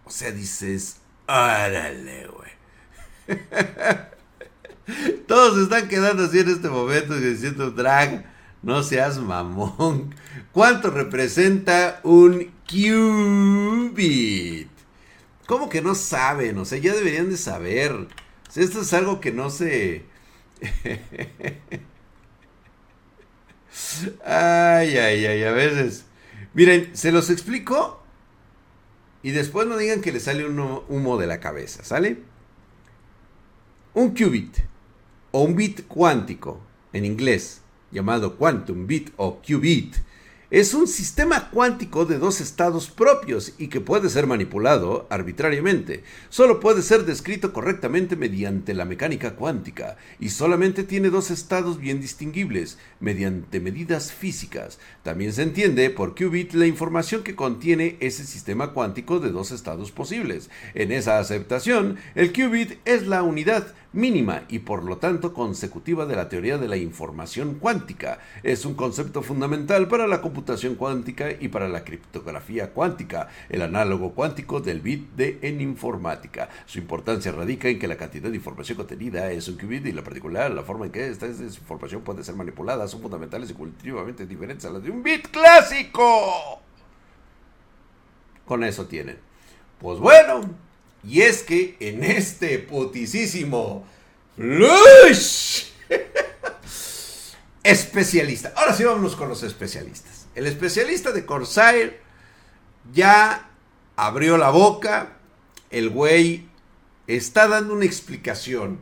O 0.06 0.10
sea, 0.10 0.30
dices, 0.30 0.96
órale, 1.28 2.26
güey. 2.26 2.53
Todos 5.26 5.58
están 5.58 5.88
quedando 5.88 6.24
así 6.24 6.40
en 6.40 6.50
este 6.50 6.68
momento 6.68 7.18
diciendo, 7.18 7.70
drag, 7.70 8.26
no 8.62 8.82
seas 8.82 9.18
mamón. 9.18 10.14
¿Cuánto 10.52 10.90
representa 10.90 12.00
un 12.02 12.52
qubit? 12.68 14.68
¿Cómo 15.46 15.68
que 15.68 15.82
no 15.82 15.94
saben? 15.94 16.58
O 16.58 16.64
sea, 16.64 16.78
ya 16.78 16.94
deberían 16.94 17.30
de 17.30 17.36
saber. 17.36 18.08
esto 18.54 18.80
es 18.80 18.92
algo 18.92 19.20
que 19.20 19.32
no 19.32 19.50
se... 19.50 20.04
ay, 24.24 24.96
ay, 24.96 25.26
ay, 25.26 25.42
a 25.42 25.52
veces. 25.52 26.04
Miren, 26.54 26.96
se 26.96 27.12
los 27.12 27.30
explico 27.30 28.02
y 29.22 29.32
después 29.32 29.66
no 29.66 29.76
digan 29.76 30.00
que 30.00 30.12
le 30.12 30.20
sale 30.20 30.46
un 30.46 30.58
humo 30.88 31.18
de 31.18 31.26
la 31.26 31.40
cabeza, 31.40 31.84
¿sale? 31.84 32.18
Un 33.96 34.12
qubit 34.12 34.56
o 35.30 35.42
un 35.42 35.54
bit 35.54 35.86
cuántico 35.86 36.60
en 36.92 37.04
inglés 37.04 37.60
llamado 37.92 38.36
quantum 38.36 38.88
bit 38.88 39.12
o 39.16 39.40
qubit 39.40 39.94
es 40.50 40.72
un 40.72 40.86
sistema 40.86 41.50
cuántico 41.50 42.04
de 42.04 42.18
dos 42.18 42.40
estados 42.40 42.88
propios 42.88 43.54
y 43.58 43.66
que 43.66 43.80
puede 43.80 44.08
ser 44.08 44.28
manipulado 44.28 45.06
arbitrariamente. 45.10 46.04
Solo 46.28 46.60
puede 46.60 46.82
ser 46.82 47.04
descrito 47.04 47.52
correctamente 47.52 48.14
mediante 48.14 48.72
la 48.72 48.84
mecánica 48.84 49.34
cuántica 49.34 49.96
y 50.20 50.28
solamente 50.28 50.84
tiene 50.84 51.10
dos 51.10 51.32
estados 51.32 51.78
bien 51.80 52.00
distinguibles 52.00 52.78
mediante 53.00 53.58
medidas 53.58 54.12
físicas. 54.12 54.78
También 55.02 55.32
se 55.32 55.42
entiende 55.42 55.90
por 55.90 56.14
qubit 56.14 56.52
la 56.52 56.66
información 56.66 57.24
que 57.24 57.34
contiene 57.34 57.96
ese 57.98 58.24
sistema 58.24 58.72
cuántico 58.72 59.18
de 59.18 59.32
dos 59.32 59.50
estados 59.50 59.90
posibles. 59.90 60.50
En 60.74 60.92
esa 60.92 61.18
aceptación, 61.18 61.96
el 62.14 62.32
qubit 62.32 62.78
es 62.84 63.06
la 63.08 63.24
unidad 63.24 63.74
mínima 63.94 64.42
y 64.48 64.58
por 64.58 64.84
lo 64.84 64.98
tanto 64.98 65.32
consecutiva 65.32 66.04
de 66.04 66.16
la 66.16 66.28
teoría 66.28 66.58
de 66.58 66.68
la 66.68 66.76
información 66.76 67.54
cuántica. 67.54 68.18
Es 68.42 68.64
un 68.64 68.74
concepto 68.74 69.22
fundamental 69.22 69.88
para 69.88 70.06
la 70.06 70.20
computación 70.20 70.74
cuántica 70.74 71.30
y 71.30 71.48
para 71.48 71.68
la 71.68 71.84
criptografía 71.84 72.72
cuántica, 72.72 73.28
el 73.48 73.62
análogo 73.62 74.12
cuántico 74.12 74.60
del 74.60 74.80
bit 74.80 75.12
de 75.14 75.38
en 75.42 75.60
informática. 75.60 76.48
Su 76.66 76.78
importancia 76.78 77.32
radica 77.32 77.68
en 77.68 77.78
que 77.78 77.88
la 77.88 77.96
cantidad 77.96 78.28
de 78.28 78.36
información 78.36 78.76
contenida 78.76 79.30
es 79.30 79.48
un 79.48 79.56
qubit 79.56 79.86
y 79.86 79.92
la 79.92 80.02
particular, 80.02 80.50
la 80.50 80.62
forma 80.62 80.86
en 80.86 80.92
que 80.92 81.08
esta, 81.08 81.26
información 81.26 82.02
puede 82.02 82.24
ser 82.24 82.34
manipulada 82.34 82.88
son 82.88 83.00
fundamentales 83.00 83.50
y 83.50 83.54
cultivamente 83.54 84.26
diferentes 84.26 84.64
a 84.66 84.70
las 84.70 84.82
de 84.82 84.90
un 84.90 85.02
bit 85.02 85.28
clásico. 85.28 86.60
Con 88.44 88.64
eso 88.64 88.86
tienen. 88.86 89.18
Pues 89.78 89.98
bueno, 89.98 90.42
y 91.06 91.22
es 91.22 91.42
que 91.42 91.76
en 91.80 92.02
este 92.04 92.58
putisísimo 92.58 93.86
Lush 94.36 95.66
especialista. 97.62 98.52
Ahora 98.56 98.74
sí 98.74 98.84
vámonos 98.84 99.16
con 99.16 99.28
los 99.28 99.42
especialistas. 99.42 100.26
El 100.34 100.46
especialista 100.46 101.12
de 101.12 101.24
Corsair 101.24 102.00
ya 102.92 103.50
abrió 103.96 104.36
la 104.36 104.50
boca. 104.50 105.18
El 105.70 105.90
güey 105.90 106.48
está 107.06 107.48
dando 107.48 107.74
una 107.74 107.84
explicación 107.84 108.80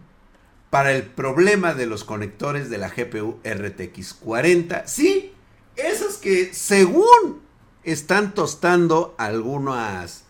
para 0.71 0.93
el 0.93 1.03
problema 1.03 1.75
de 1.75 1.87
los 1.87 2.05
conectores 2.05 2.71
de 2.71 2.79
la 2.79 2.89
GPU 2.89 3.41
RTX 3.45 4.15
40. 4.15 4.87
Sí, 4.87 5.33
esos 5.77 6.17
que 6.17 6.55
según 6.55 7.43
están 7.85 8.35
tostando 8.35 9.15
algunas 9.19 10.22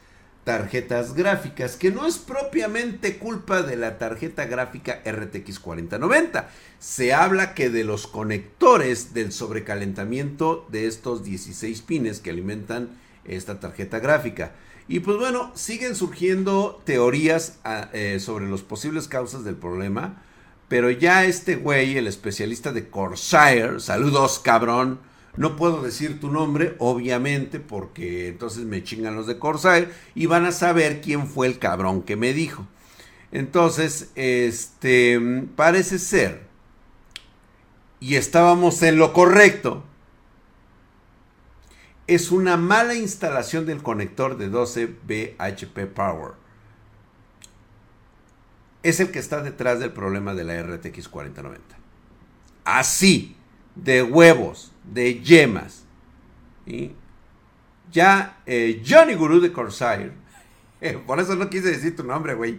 tarjetas 0.44 1.14
gráficas, 1.14 1.76
que 1.76 1.90
no 1.90 2.06
es 2.06 2.18
propiamente 2.18 3.18
culpa 3.18 3.62
de 3.62 3.76
la 3.76 3.98
tarjeta 3.98 4.46
gráfica 4.46 5.00
RTX 5.04 5.60
4090. 5.60 6.48
Se 6.78 7.14
habla 7.14 7.54
que 7.54 7.70
de 7.70 7.84
los 7.84 8.06
conectores 8.06 9.14
del 9.14 9.30
sobrecalentamiento 9.32 10.66
de 10.70 10.86
estos 10.86 11.22
16 11.22 11.82
pines 11.82 12.20
que 12.20 12.30
alimentan 12.30 12.90
esta 13.24 13.60
tarjeta 13.60 14.00
gráfica. 14.00 14.52
Y 14.88 15.00
pues 15.00 15.16
bueno, 15.16 15.52
siguen 15.54 15.94
surgiendo 15.94 16.82
teorías 16.84 17.58
ah, 17.62 17.88
eh, 17.92 18.18
sobre 18.18 18.48
los 18.48 18.62
posibles 18.62 19.06
causas 19.06 19.44
del 19.44 19.54
problema, 19.54 20.22
pero 20.68 20.90
ya 20.90 21.24
este 21.24 21.54
güey, 21.54 21.96
el 21.96 22.08
especialista 22.08 22.72
de 22.72 22.88
Corsair, 22.88 23.80
saludos 23.80 24.40
cabrón, 24.40 24.98
no 25.36 25.56
puedo 25.56 25.82
decir 25.82 26.20
tu 26.20 26.30
nombre, 26.30 26.76
obviamente, 26.78 27.58
porque 27.58 28.28
entonces 28.28 28.64
me 28.64 28.82
chingan 28.82 29.16
los 29.16 29.26
de 29.26 29.38
Corsair 29.38 29.92
y 30.14 30.26
van 30.26 30.44
a 30.44 30.52
saber 30.52 31.00
quién 31.00 31.26
fue 31.26 31.46
el 31.46 31.58
cabrón 31.58 32.02
que 32.02 32.16
me 32.16 32.34
dijo. 32.34 32.66
Entonces, 33.30 34.10
este, 34.14 35.18
parece 35.56 35.98
ser, 35.98 36.42
y 37.98 38.16
estábamos 38.16 38.82
en 38.82 38.98
lo 38.98 39.14
correcto, 39.14 39.84
es 42.06 42.30
una 42.30 42.58
mala 42.58 42.94
instalación 42.94 43.64
del 43.64 43.82
conector 43.82 44.36
de 44.36 44.48
12 44.50 44.86
BHP 44.86 45.86
Power. 45.94 46.32
Es 48.82 49.00
el 49.00 49.10
que 49.10 49.20
está 49.20 49.40
detrás 49.40 49.78
del 49.80 49.92
problema 49.92 50.34
de 50.34 50.44
la 50.44 50.60
RTX 50.62 51.08
4090. 51.08 51.76
Así, 52.64 53.36
de 53.76 54.02
huevos 54.02 54.71
de 54.84 55.20
yemas. 55.20 55.84
Ya 57.90 58.40
eh, 58.46 58.82
Johnny 58.86 59.14
Guru 59.14 59.40
de 59.40 59.52
Corsair, 59.52 60.12
por 61.06 61.20
eso 61.20 61.36
no 61.36 61.50
quise 61.50 61.70
decir 61.70 61.96
tu 61.96 62.04
nombre, 62.04 62.34
güey, 62.34 62.58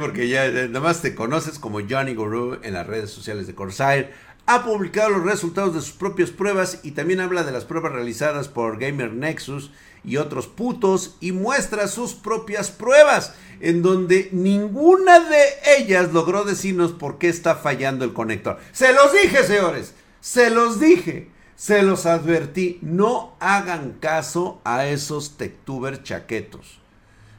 porque 0.00 0.28
ya 0.28 0.46
eh, 0.46 0.68
nada 0.68 0.80
más 0.80 1.02
te 1.02 1.14
conoces 1.14 1.58
como 1.58 1.80
Johnny 1.88 2.14
Guru 2.14 2.58
en 2.62 2.74
las 2.74 2.86
redes 2.86 3.10
sociales 3.10 3.46
de 3.46 3.54
Corsair, 3.54 4.12
ha 4.46 4.64
publicado 4.64 5.10
los 5.10 5.24
resultados 5.24 5.74
de 5.74 5.80
sus 5.80 5.92
propias 5.92 6.30
pruebas 6.30 6.80
y 6.84 6.92
también 6.92 7.20
habla 7.20 7.42
de 7.42 7.52
las 7.52 7.64
pruebas 7.64 7.92
realizadas 7.92 8.48
por 8.48 8.78
Gamer 8.78 9.12
Nexus 9.12 9.72
y 10.04 10.18
otros 10.18 10.46
putos 10.46 11.16
y 11.20 11.32
muestra 11.32 11.88
sus 11.88 12.14
propias 12.14 12.70
pruebas 12.70 13.34
en 13.60 13.82
donde 13.82 14.28
ninguna 14.32 15.18
de 15.20 15.42
ellas 15.78 16.12
logró 16.12 16.44
decirnos 16.44 16.92
por 16.92 17.18
qué 17.18 17.28
está 17.28 17.56
fallando 17.56 18.04
el 18.04 18.12
conector. 18.12 18.58
Se 18.72 18.92
los 18.92 19.12
dije, 19.12 19.42
señores, 19.42 19.94
se 20.20 20.50
los 20.50 20.78
dije. 20.78 21.28
Se 21.56 21.82
los 21.82 22.04
advertí, 22.04 22.78
no 22.82 23.34
hagan 23.40 23.92
caso 23.92 24.60
a 24.64 24.86
esos 24.86 25.38
techtubers 25.38 26.02
chaquetos. 26.02 26.80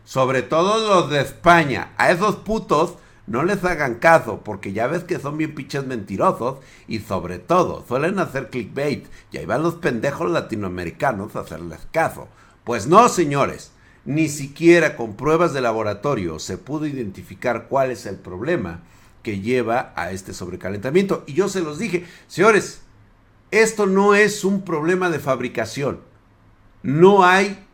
Sobre 0.06 0.42
todo 0.42 0.80
los 0.90 1.12
de 1.12 1.22
España. 1.22 1.94
A 1.98 2.10
esos 2.10 2.38
putos 2.38 2.96
no 3.28 3.44
les 3.44 3.64
hagan 3.64 3.96
caso, 3.96 4.42
porque 4.44 4.74
ya 4.74 4.88
ves 4.88 5.04
que 5.04 5.20
son 5.20 5.38
bien 5.38 5.54
pinches 5.54 5.86
mentirosos 5.86 6.58
y 6.88 7.00
sobre 7.00 7.38
todo 7.38 7.86
suelen 7.88 8.18
hacer 8.18 8.50
clickbait. 8.50 9.06
Y 9.32 9.38
ahí 9.38 9.46
van 9.46 9.62
los 9.62 9.76
pendejos 9.76 10.32
latinoamericanos 10.32 11.36
a 11.36 11.42
hacerles 11.42 11.82
caso. 11.92 12.28
Pues 12.64 12.88
no, 12.88 13.10
señores. 13.10 13.72
Ni 14.04 14.30
siquiera 14.30 14.96
con 14.96 15.16
pruebas 15.16 15.54
de 15.54 15.62
laboratorio 15.62 16.40
se 16.40 16.58
pudo 16.58 16.88
identificar 16.88 17.68
cuál 17.68 17.92
es 17.92 18.08
el 18.08 18.16
problema 18.16 18.80
que 19.22 19.42
lleva 19.42 19.94
a 19.96 20.12
este 20.12 20.34
sobrecalentamiento. 20.34 21.24
Y 21.28 21.34
yo 21.34 21.50
se 21.50 21.60
los 21.60 21.78
dije, 21.78 22.06
señores, 22.28 22.82
esto 23.52 23.86
no 23.86 24.16
es 24.16 24.44
un 24.44 24.62
problema 24.62 25.10
de 25.10 25.20
fabricación. 25.20 26.00
No 26.84 27.24
hay 27.24 27.66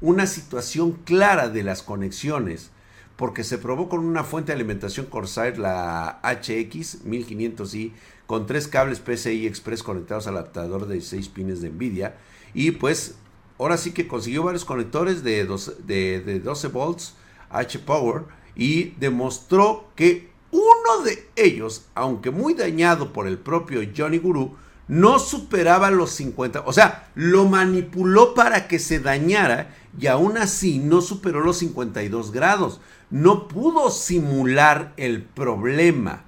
una 0.00 0.26
situación 0.26 0.92
clara 1.04 1.48
de 1.48 1.62
las 1.62 1.82
conexiones 1.82 2.70
porque 3.16 3.44
se 3.44 3.56
probó 3.56 3.88
con 3.88 4.00
una 4.00 4.24
fuente 4.24 4.52
de 4.52 4.56
alimentación 4.56 5.06
Corsair, 5.06 5.58
la 5.58 6.20
HX 6.22 7.06
1500i, 7.06 7.92
con 8.26 8.46
tres 8.46 8.68
cables 8.68 9.00
PCI 9.00 9.46
Express 9.46 9.82
conectados 9.82 10.26
al 10.26 10.36
adaptador 10.36 10.86
de 10.86 11.00
6 11.00 11.28
pines 11.30 11.62
de 11.62 11.70
Nvidia. 11.70 12.16
Y 12.52 12.72
pues 12.72 13.14
ahora 13.58 13.78
sí 13.78 13.92
que 13.92 14.06
consiguió 14.06 14.42
varios 14.42 14.66
conectores 14.66 15.24
de 15.24 15.46
12, 15.46 15.76
de 15.86 16.40
12 16.40 16.68
volts 16.68 17.14
H 17.48 17.78
Power 17.78 18.24
y 18.54 18.94
demostró 18.98 19.88
que 19.96 20.28
uno 20.50 21.04
de 21.04 21.26
ellos, 21.36 21.86
aunque 21.94 22.30
muy 22.30 22.54
dañado 22.54 23.12
por 23.12 23.26
el 23.26 23.38
propio 23.38 23.80
Johnny 23.96 24.18
Guru, 24.18 24.56
no 24.88 25.18
superaba 25.18 25.90
los 25.90 26.10
50, 26.12 26.62
o 26.64 26.72
sea, 26.72 27.10
lo 27.14 27.46
manipuló 27.46 28.34
para 28.34 28.68
que 28.68 28.78
se 28.78 29.00
dañara 29.00 29.74
y 29.98 30.06
aún 30.06 30.36
así 30.36 30.78
no 30.78 31.00
superó 31.00 31.40
los 31.40 31.58
52 31.58 32.32
grados. 32.32 32.80
No 33.10 33.48
pudo 33.48 33.90
simular 33.90 34.92
el 34.96 35.22
problema. 35.22 36.24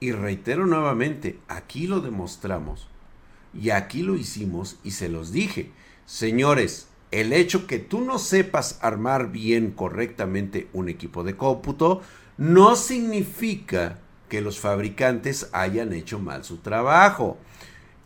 Y 0.00 0.12
reitero 0.12 0.66
nuevamente, 0.66 1.38
aquí 1.48 1.86
lo 1.86 2.00
demostramos 2.00 2.88
y 3.52 3.70
aquí 3.70 4.02
lo 4.02 4.16
hicimos 4.16 4.78
y 4.82 4.92
se 4.92 5.08
los 5.08 5.32
dije. 5.32 5.70
Señores, 6.06 6.88
el 7.10 7.32
hecho 7.32 7.66
que 7.66 7.78
tú 7.78 8.00
no 8.00 8.18
sepas 8.18 8.78
armar 8.82 9.30
bien 9.30 9.72
correctamente 9.72 10.68
un 10.72 10.88
equipo 10.88 11.22
de 11.22 11.36
cómputo 11.36 12.02
no 12.38 12.76
significa 12.76 13.98
que 14.30 14.40
los 14.40 14.58
fabricantes 14.58 15.50
hayan 15.52 15.92
hecho 15.92 16.18
mal 16.18 16.44
su 16.44 16.56
trabajo. 16.58 17.36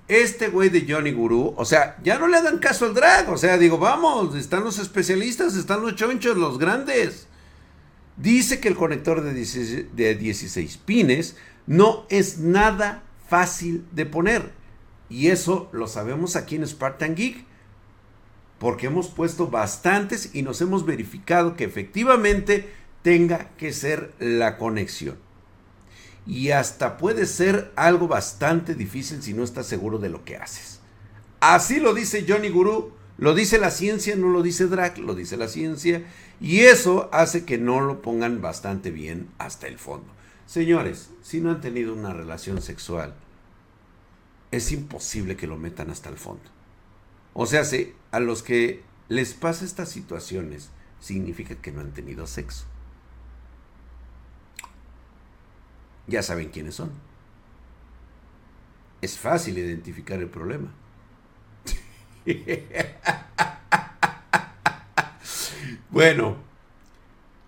Este 0.08 0.48
güey 0.48 0.70
de 0.70 0.84
Johnny 0.88 1.12
Guru, 1.12 1.54
o 1.56 1.64
sea, 1.64 1.96
ya 2.02 2.18
no 2.18 2.26
le 2.26 2.42
dan 2.42 2.58
caso 2.58 2.86
al 2.86 2.94
drag, 2.94 3.30
o 3.30 3.38
sea, 3.38 3.56
digo, 3.56 3.78
vamos, 3.78 4.34
están 4.34 4.64
los 4.64 4.80
especialistas, 4.80 5.54
están 5.54 5.82
los 5.82 5.94
chonchos, 5.94 6.36
los 6.36 6.58
grandes. 6.58 7.28
Dice 8.16 8.58
que 8.58 8.68
el 8.68 8.74
conector 8.74 9.22
de 9.22 9.32
16, 9.32 9.94
de 9.94 10.14
16 10.16 10.76
pines 10.78 11.36
no 11.66 12.06
es 12.08 12.38
nada 12.38 13.04
fácil 13.28 13.84
de 13.92 14.06
poner. 14.06 14.52
Y 15.08 15.28
eso 15.28 15.68
lo 15.72 15.86
sabemos 15.86 16.36
aquí 16.36 16.56
en 16.56 16.66
Spartan 16.66 17.14
Geek. 17.14 17.44
Porque 18.58 18.86
hemos 18.86 19.08
puesto 19.08 19.48
bastantes 19.48 20.30
y 20.34 20.42
nos 20.42 20.60
hemos 20.60 20.86
verificado 20.86 21.56
que 21.56 21.64
efectivamente 21.64 22.70
tenga 23.02 23.50
que 23.58 23.72
ser 23.72 24.12
la 24.18 24.56
conexión. 24.56 25.23
Y 26.26 26.50
hasta 26.50 26.96
puede 26.96 27.26
ser 27.26 27.72
algo 27.76 28.08
bastante 28.08 28.74
difícil 28.74 29.22
si 29.22 29.34
no 29.34 29.44
estás 29.44 29.66
seguro 29.66 29.98
de 29.98 30.08
lo 30.08 30.24
que 30.24 30.36
haces. 30.36 30.80
Así 31.40 31.80
lo 31.80 31.94
dice 31.94 32.24
Johnny 32.26 32.48
Guru. 32.48 32.92
Lo 33.16 33.34
dice 33.34 33.58
la 33.58 33.70
ciencia, 33.70 34.16
no 34.16 34.28
lo 34.30 34.42
dice 34.42 34.66
Drag, 34.66 34.98
lo 34.98 35.14
dice 35.14 35.36
la 35.36 35.48
ciencia. 35.48 36.04
Y 36.40 36.60
eso 36.60 37.08
hace 37.12 37.44
que 37.44 37.58
no 37.58 37.80
lo 37.80 38.02
pongan 38.02 38.40
bastante 38.40 38.90
bien 38.90 39.28
hasta 39.38 39.68
el 39.68 39.78
fondo. 39.78 40.06
Señores, 40.46 41.10
si 41.22 41.40
no 41.40 41.50
han 41.50 41.60
tenido 41.60 41.94
una 41.94 42.12
relación 42.12 42.60
sexual, 42.60 43.14
es 44.50 44.72
imposible 44.72 45.36
que 45.36 45.46
lo 45.46 45.56
metan 45.56 45.90
hasta 45.90 46.08
el 46.08 46.16
fondo. 46.16 46.42
O 47.34 47.46
sea, 47.46 47.62
a 48.10 48.20
los 48.20 48.42
que 48.42 48.82
les 49.08 49.34
pasa 49.34 49.64
estas 49.64 49.88
situaciones, 49.88 50.70
significa 51.00 51.54
que 51.56 51.72
no 51.72 51.80
han 51.80 51.92
tenido 51.92 52.26
sexo. 52.26 52.64
Ya 56.06 56.22
saben 56.22 56.48
quiénes 56.48 56.74
son. 56.74 56.90
Es 59.00 59.18
fácil 59.18 59.58
identificar 59.58 60.18
el 60.18 60.28
problema. 60.28 60.72
bueno, 65.90 66.36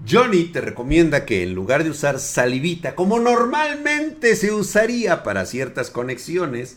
Johnny 0.06 0.44
te 0.44 0.60
recomienda 0.60 1.24
que 1.24 1.42
en 1.42 1.54
lugar 1.54 1.82
de 1.84 1.90
usar 1.90 2.18
salivita, 2.18 2.94
como 2.94 3.18
normalmente 3.18 4.36
se 4.36 4.52
usaría 4.52 5.22
para 5.22 5.46
ciertas 5.46 5.90
conexiones, 5.90 6.76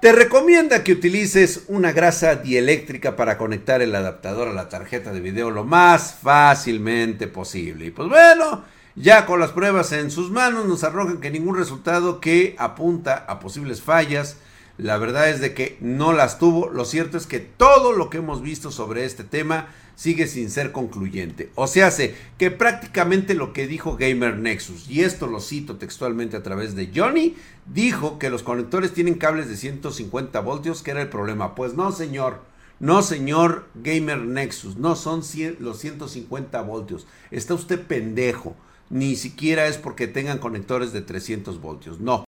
te 0.00 0.12
recomienda 0.12 0.84
que 0.84 0.92
utilices 0.92 1.64
una 1.66 1.90
grasa 1.90 2.36
dieléctrica 2.36 3.16
para 3.16 3.36
conectar 3.36 3.82
el 3.82 3.96
adaptador 3.96 4.46
a 4.46 4.52
la 4.52 4.68
tarjeta 4.68 5.12
de 5.12 5.20
video 5.20 5.50
lo 5.50 5.64
más 5.64 6.14
fácilmente 6.22 7.26
posible. 7.26 7.86
Y 7.86 7.90
pues 7.90 8.08
bueno, 8.08 8.62
ya 9.00 9.26
con 9.26 9.40
las 9.40 9.52
pruebas 9.52 9.92
en 9.92 10.10
sus 10.10 10.30
manos 10.30 10.66
nos 10.66 10.84
arrojan 10.84 11.18
que 11.18 11.30
ningún 11.30 11.56
resultado 11.56 12.20
que 12.20 12.56
apunta 12.58 13.24
a 13.28 13.40
posibles 13.40 13.82
fallas 13.82 14.36
la 14.78 14.96
verdad 14.96 15.28
es 15.28 15.40
de 15.40 15.54
que 15.54 15.76
no 15.80 16.12
las 16.12 16.38
tuvo. 16.38 16.70
Lo 16.70 16.84
cierto 16.84 17.18
es 17.18 17.26
que 17.26 17.40
todo 17.40 17.92
lo 17.92 18.10
que 18.10 18.18
hemos 18.18 18.42
visto 18.42 18.70
sobre 18.70 19.04
este 19.04 19.24
tema 19.24 19.66
sigue 19.96 20.28
sin 20.28 20.50
ser 20.50 20.70
concluyente. 20.70 21.50
O 21.56 21.66
sea, 21.66 21.88
hace 21.88 22.14
que 22.38 22.52
prácticamente 22.52 23.34
lo 23.34 23.52
que 23.52 23.66
dijo 23.66 23.96
Gamer 23.96 24.38
Nexus, 24.38 24.88
y 24.88 25.02
esto 25.02 25.26
lo 25.26 25.40
cito 25.40 25.76
textualmente 25.76 26.36
a 26.36 26.44
través 26.44 26.76
de 26.76 26.92
Johnny, 26.94 27.34
dijo 27.66 28.20
que 28.20 28.30
los 28.30 28.44
conectores 28.44 28.94
tienen 28.94 29.14
cables 29.14 29.48
de 29.48 29.56
150 29.56 30.38
voltios, 30.40 30.84
que 30.84 30.92
era 30.92 31.02
el 31.02 31.08
problema. 31.08 31.56
Pues 31.56 31.74
no, 31.74 31.90
señor. 31.90 32.40
No, 32.78 33.02
señor 33.02 33.66
Gamer 33.74 34.20
Nexus, 34.20 34.76
no 34.76 34.94
son 34.94 35.22
los 35.58 35.78
150 35.80 36.62
voltios. 36.62 37.08
Está 37.32 37.54
usted 37.54 37.84
pendejo. 37.84 38.54
Ni 38.90 39.16
siquiera 39.16 39.66
es 39.66 39.76
porque 39.76 40.06
tengan 40.06 40.38
conectores 40.38 40.92
de 40.92 41.02
300 41.02 41.60
voltios. 41.60 42.00
No 42.00 42.24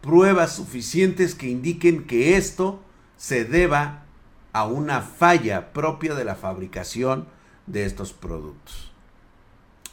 pruebas 0.00 0.56
suficientes 0.56 1.34
que 1.34 1.48
indiquen 1.48 2.04
que 2.06 2.36
esto 2.36 2.80
se 3.18 3.44
deba 3.44 4.04
a 4.52 4.66
una 4.66 5.02
falla 5.02 5.72
propia 5.72 6.14
de 6.14 6.24
la 6.24 6.34
fabricación 6.34 7.28
de 7.66 7.84
estos 7.84 8.12
productos. 8.12 8.90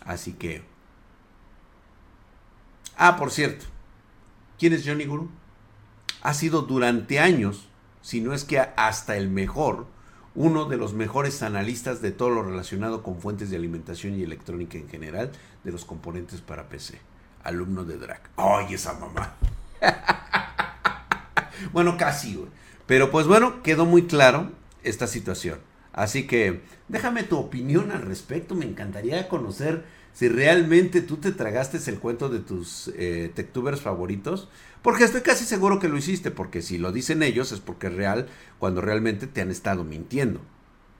Así 0.05 0.31
que... 0.31 0.63
Ah, 2.95 3.17
por 3.17 3.31
cierto, 3.31 3.65
¿quién 4.57 4.71
es 4.71 4.87
Johnny 4.87 5.05
Guru? 5.05 5.29
Ha 6.21 6.33
sido 6.33 6.61
durante 6.61 7.19
años, 7.19 7.67
si 8.01 8.21
no 8.21 8.33
es 8.33 8.45
que 8.45 8.59
hasta 8.59 9.17
el 9.17 9.29
mejor, 9.29 9.85
uno 10.35 10.65
de 10.65 10.77
los 10.77 10.93
mejores 10.93 11.41
analistas 11.41 12.01
de 12.01 12.11
todo 12.11 12.29
lo 12.29 12.43
relacionado 12.43 13.03
con 13.03 13.19
fuentes 13.19 13.49
de 13.49 13.55
alimentación 13.55 14.19
y 14.19 14.23
electrónica 14.23 14.77
en 14.77 14.89
general 14.89 15.31
de 15.63 15.71
los 15.71 15.85
componentes 15.85 16.41
para 16.41 16.67
PC. 16.67 16.99
Alumno 17.43 17.85
de 17.85 17.97
DRAC. 17.97 18.29
¡Ay, 18.35 18.73
esa 18.73 18.93
mamá! 18.93 19.35
bueno, 21.73 21.95
casi, 21.97 22.43
Pero 22.85 23.11
pues 23.11 23.27
bueno, 23.27 23.63
quedó 23.63 23.85
muy 23.85 24.07
claro 24.07 24.51
esta 24.83 25.07
situación. 25.07 25.59
Así 25.93 26.27
que 26.27 26.61
déjame 26.89 27.23
tu 27.23 27.37
opinión 27.37 27.91
al 27.91 28.01
respecto. 28.01 28.55
Me 28.55 28.65
encantaría 28.65 29.29
conocer 29.29 29.85
si 30.15 30.29
realmente 30.29 31.01
tú 31.01 31.17
te 31.17 31.33
tragaste 31.33 31.77
el 31.91 31.99
cuento 31.99 32.29
de 32.29 32.39
tus 32.39 32.89
eh, 32.95 33.29
techtubers 33.35 33.81
favoritos. 33.81 34.47
Porque 34.81 35.03
estoy 35.03 35.21
casi 35.21 35.43
seguro 35.43 35.77
que 35.77 35.89
lo 35.89 35.97
hiciste. 35.97 36.31
Porque 36.31 36.61
si 36.61 36.77
lo 36.77 36.93
dicen 36.93 37.21
ellos 37.21 37.51
es 37.51 37.59
porque 37.59 37.87
es 37.87 37.95
real 37.95 38.27
cuando 38.57 38.79
realmente 38.79 39.27
te 39.27 39.41
han 39.41 39.51
estado 39.51 39.83
mintiendo. 39.83 40.39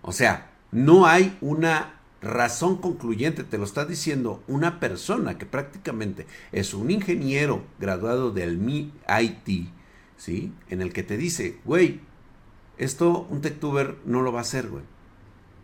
O 0.02 0.12
sea, 0.12 0.52
no 0.72 1.06
hay 1.06 1.38
una 1.40 2.02
razón 2.22 2.76
concluyente, 2.78 3.46
te 3.46 3.58
lo 3.58 3.64
está 3.64 3.86
diciendo 3.86 4.44
una 4.48 4.82
persona 4.82 5.38
que 5.38 5.46
prácticamente 5.46 6.26
es 6.52 6.74
un 6.74 6.92
ingeniero 6.92 7.64
graduado 7.80 8.32
del 8.32 8.58
MIT, 8.58 9.70
¿sí? 10.18 10.52
En 10.70 10.82
el 10.82 10.92
que 10.92 11.04
te 11.04 11.16
dice, 11.16 11.60
güey, 11.64 12.02
esto 12.78 13.28
un 13.30 13.40
techtuber 13.40 13.98
no 14.06 14.22
lo 14.22 14.34
va 14.34 14.40
a 14.40 14.42
hacer, 14.42 14.68
güey. 14.68 14.84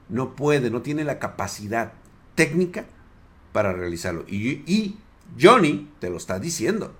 No 0.07 0.37
puede, 0.37 0.69
no 0.69 0.81
tiene 0.81 1.03
la 1.03 1.19
capacidad 1.19 1.93
técnica 2.35 2.85
para 3.51 3.73
realizarlo. 3.73 4.25
Y, 4.27 4.63
y 4.71 4.97
Johnny 5.39 5.89
te 5.99 6.09
lo 6.09 6.17
está 6.17 6.39
diciendo. 6.39 6.93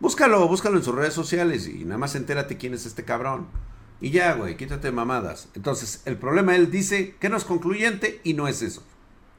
Búscalo, 0.00 0.48
búscalo 0.48 0.78
en 0.78 0.84
sus 0.84 0.94
redes 0.94 1.14
sociales 1.14 1.68
y 1.68 1.84
nada 1.84 1.98
más 1.98 2.14
entérate 2.16 2.56
quién 2.56 2.74
es 2.74 2.86
este 2.86 3.04
cabrón. 3.04 3.46
Y 4.00 4.10
ya, 4.10 4.34
güey, 4.34 4.56
quítate 4.56 4.90
mamadas. 4.90 5.48
Entonces, 5.54 6.02
el 6.06 6.16
problema 6.16 6.56
él 6.56 6.72
dice 6.72 7.14
que 7.20 7.28
no 7.28 7.36
es 7.36 7.44
concluyente 7.44 8.20
y 8.24 8.34
no 8.34 8.48
es 8.48 8.62
eso. 8.62 8.82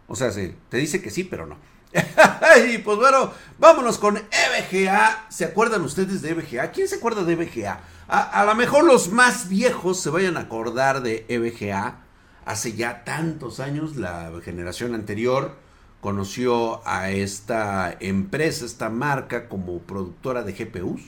O 0.07 0.15
sea, 0.15 0.31
sí, 0.31 0.55
te 0.69 0.77
dice 0.77 1.01
que 1.01 1.09
sí, 1.09 1.25
pero 1.25 1.45
no. 1.45 1.57
y 2.73 2.77
pues 2.77 2.97
bueno, 2.97 3.31
vámonos 3.59 3.97
con 3.97 4.17
EVGA. 4.17 5.25
¿Se 5.29 5.43
acuerdan 5.43 5.81
ustedes 5.81 6.21
de 6.21 6.29
EVGA? 6.29 6.71
¿Quién 6.71 6.87
se 6.87 6.95
acuerda 6.95 7.23
de 7.23 7.33
EVGA? 7.33 7.81
A, 8.07 8.45
lo 8.45 8.55
mejor 8.55 8.85
los 8.85 9.11
más 9.11 9.49
viejos 9.49 9.99
se 9.99 10.09
vayan 10.09 10.37
a 10.37 10.41
acordar 10.41 11.01
de 11.01 11.25
EVGA. 11.27 11.99
Hace 12.45 12.73
ya 12.73 13.03
tantos 13.03 13.59
años, 13.59 13.95
la 13.95 14.31
generación 14.43 14.95
anterior 14.95 15.57
conoció 16.03 16.85
a 16.85 17.11
esta 17.11 17.95
empresa, 18.01 18.65
esta 18.65 18.89
marca, 18.89 19.47
como 19.47 19.79
productora 19.79 20.43
de 20.43 20.51
GPUs. 20.51 21.01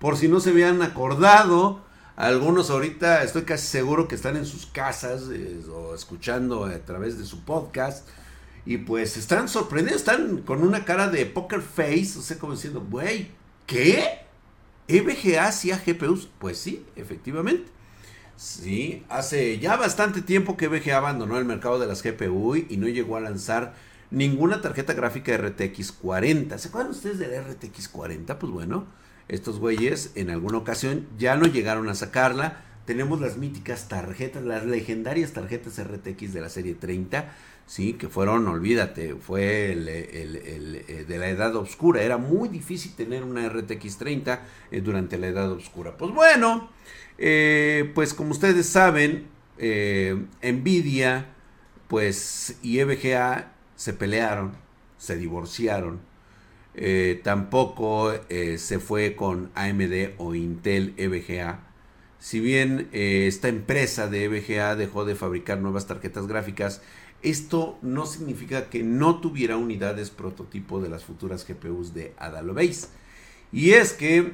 Por 0.00 0.16
si 0.16 0.26
no 0.26 0.40
se 0.40 0.50
habían 0.50 0.82
acordado, 0.82 1.84
algunos 2.16 2.68
ahorita 2.68 3.22
estoy 3.22 3.42
casi 3.42 3.68
seguro 3.68 4.08
que 4.08 4.16
están 4.16 4.36
en 4.36 4.44
sus 4.44 4.66
casas 4.66 5.28
eh, 5.32 5.60
o 5.72 5.94
escuchando 5.94 6.64
a 6.64 6.76
través 6.80 7.20
de 7.20 7.24
su 7.24 7.44
podcast. 7.44 8.08
Y 8.66 8.78
pues 8.78 9.16
están 9.16 9.48
sorprendidos, 9.48 10.00
están 10.00 10.38
con 10.38 10.64
una 10.64 10.84
cara 10.84 11.08
de 11.08 11.24
poker 11.24 11.62
face, 11.62 12.18
o 12.18 12.20
sea, 12.22 12.36
como 12.36 12.54
diciendo, 12.54 12.84
güey, 12.90 13.30
¿qué? 13.64 14.22
¿EVGA 14.88 15.46
hacía 15.46 15.80
GPUs? 15.86 16.28
Pues 16.40 16.58
sí, 16.58 16.84
efectivamente. 16.96 17.70
Sí, 18.36 19.04
hace 19.08 19.60
ya 19.60 19.76
bastante 19.76 20.20
tiempo 20.20 20.56
que 20.56 20.64
EVGA 20.64 20.96
abandonó 20.96 21.38
el 21.38 21.44
mercado 21.44 21.78
de 21.78 21.86
las 21.86 22.02
GPU 22.02 22.56
y 22.56 22.76
no 22.76 22.88
llegó 22.88 23.16
a 23.16 23.20
lanzar 23.20 23.74
ninguna 24.12 24.60
tarjeta 24.60 24.92
gráfica 24.92 25.36
RTX 25.36 25.92
40. 25.92 26.58
¿Se 26.58 26.68
acuerdan 26.68 26.92
ustedes 26.92 27.18
del 27.18 27.42
RTX 27.42 27.88
40? 27.88 28.38
Pues 28.38 28.52
bueno, 28.52 28.86
estos 29.28 29.58
güeyes 29.58 30.12
en 30.14 30.30
alguna 30.30 30.58
ocasión 30.58 31.08
ya 31.18 31.36
no 31.36 31.46
llegaron 31.46 31.88
a 31.88 31.94
sacarla. 31.94 32.62
Tenemos 32.84 33.20
las 33.20 33.38
míticas 33.38 33.88
tarjetas, 33.88 34.42
las 34.42 34.64
legendarias 34.64 35.32
tarjetas 35.32 35.82
RTX 35.82 36.32
de 36.32 36.40
la 36.40 36.48
serie 36.48 36.74
30, 36.74 37.32
sí, 37.64 37.92
que 37.94 38.08
fueron, 38.08 38.48
olvídate, 38.48 39.14
fue 39.14 39.72
el, 39.72 39.88
eh, 39.88 41.04
de 41.08 41.18
la 41.18 41.28
edad 41.28 41.54
oscura. 41.56 42.02
Era 42.02 42.18
muy 42.18 42.48
difícil 42.48 42.94
tener 42.94 43.22
una 43.22 43.48
RTX 43.48 43.98
30 43.98 44.42
eh, 44.70 44.80
durante 44.80 45.16
la 45.16 45.28
edad 45.28 45.50
oscura. 45.52 45.96
Pues 45.96 46.12
bueno, 46.12 46.70
eh, 47.18 47.90
pues 47.94 48.14
como 48.14 48.32
ustedes 48.32 48.66
saben, 48.66 49.28
Nvidia, 50.42 51.28
pues 51.86 52.56
y 52.62 52.80
EVGA 52.80 53.51
se 53.76 53.92
pelearon, 53.92 54.52
se 54.98 55.16
divorciaron 55.16 56.12
eh, 56.74 57.20
tampoco 57.22 58.12
eh, 58.30 58.56
se 58.56 58.78
fue 58.78 59.14
con 59.14 59.50
AMD 59.54 60.14
o 60.18 60.34
Intel 60.34 60.94
EVGA. 60.96 61.60
Si 62.18 62.40
bien 62.40 62.88
eh, 62.92 63.26
esta 63.26 63.48
empresa 63.48 64.08
de 64.08 64.24
EVGA 64.24 64.76
dejó 64.76 65.04
de 65.04 65.14
fabricar 65.14 65.58
nuevas 65.58 65.86
tarjetas 65.86 66.26
gráficas, 66.26 66.80
esto 67.22 67.78
no 67.82 68.06
significa 68.06 68.68
que 68.70 68.82
no 68.82 69.20
tuviera 69.20 69.56
unidades 69.56 70.10
prototipo 70.10 70.80
de 70.80 70.88
las 70.88 71.04
futuras 71.04 71.46
GPUs 71.46 71.94
de 71.94 72.14
Adalobase. 72.18 72.88
Y 73.52 73.72
es 73.72 73.92
que 73.92 74.32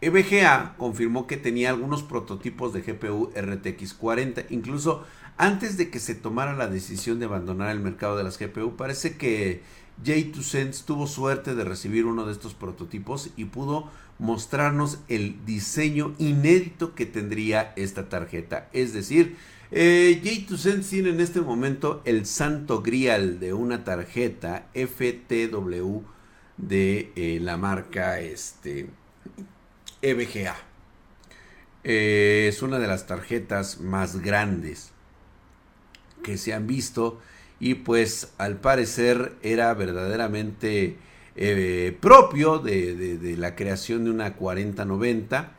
EVGA 0.00 0.76
confirmó 0.78 1.26
que 1.26 1.36
tenía 1.36 1.70
algunos 1.70 2.02
prototipos 2.02 2.72
de 2.72 2.82
GPU 2.82 3.30
RTX 3.36 3.94
40, 3.94 4.44
incluso 4.50 5.04
antes 5.36 5.76
de 5.76 5.90
que 5.90 5.98
se 5.98 6.14
tomara 6.14 6.54
la 6.54 6.68
decisión 6.68 7.18
de 7.18 7.26
abandonar 7.26 7.70
el 7.70 7.80
mercado 7.80 8.16
de 8.16 8.24
las 8.24 8.38
GPU, 8.38 8.76
parece 8.76 9.16
que 9.16 9.62
J2Sense 10.04 10.84
tuvo 10.84 11.06
suerte 11.06 11.54
de 11.54 11.64
recibir 11.64 12.06
uno 12.06 12.26
de 12.26 12.32
estos 12.32 12.54
prototipos 12.54 13.30
y 13.36 13.46
pudo 13.46 13.90
mostrarnos 14.18 14.98
el 15.08 15.44
diseño 15.44 16.14
inédito 16.18 16.94
que 16.94 17.06
tendría 17.06 17.72
esta 17.76 18.08
tarjeta. 18.08 18.68
Es 18.72 18.92
decir, 18.92 19.36
eh, 19.70 20.20
J2Sense 20.22 20.88
tiene 20.88 21.10
en 21.10 21.20
este 21.20 21.40
momento 21.40 22.02
el 22.04 22.26
santo 22.26 22.82
grial 22.82 23.38
de 23.38 23.52
una 23.52 23.84
tarjeta 23.84 24.66
FTW 24.74 26.00
de 26.56 27.12
eh, 27.14 27.38
la 27.40 27.56
marca 27.56 28.20
este, 28.20 28.88
EVGA. 30.02 30.56
Eh, 31.84 32.46
es 32.48 32.62
una 32.62 32.78
de 32.78 32.86
las 32.86 33.06
tarjetas 33.06 33.80
más 33.80 34.20
grandes 34.20 34.90
que 36.22 36.36
se 36.36 36.52
han 36.52 36.66
visto 36.66 37.20
y 37.60 37.74
pues 37.74 38.32
al 38.38 38.56
parecer 38.56 39.34
era 39.42 39.72
verdaderamente 39.74 40.96
eh, 41.36 41.96
propio 42.00 42.58
de, 42.58 43.36
la 43.38 43.54
creación 43.54 44.04
de 44.04 44.10
una 44.10 44.34
4090 44.34 45.52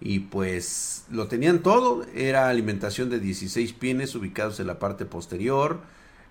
y 0.00 0.20
pues 0.20 1.06
lo 1.10 1.26
tenían 1.26 1.62
todo, 1.62 2.04
era 2.14 2.48
alimentación 2.48 3.08
de 3.08 3.18
16 3.18 3.72
pines 3.72 4.14
ubicados 4.14 4.60
en 4.60 4.66
la 4.66 4.78
parte 4.78 5.06
posterior. 5.06 5.80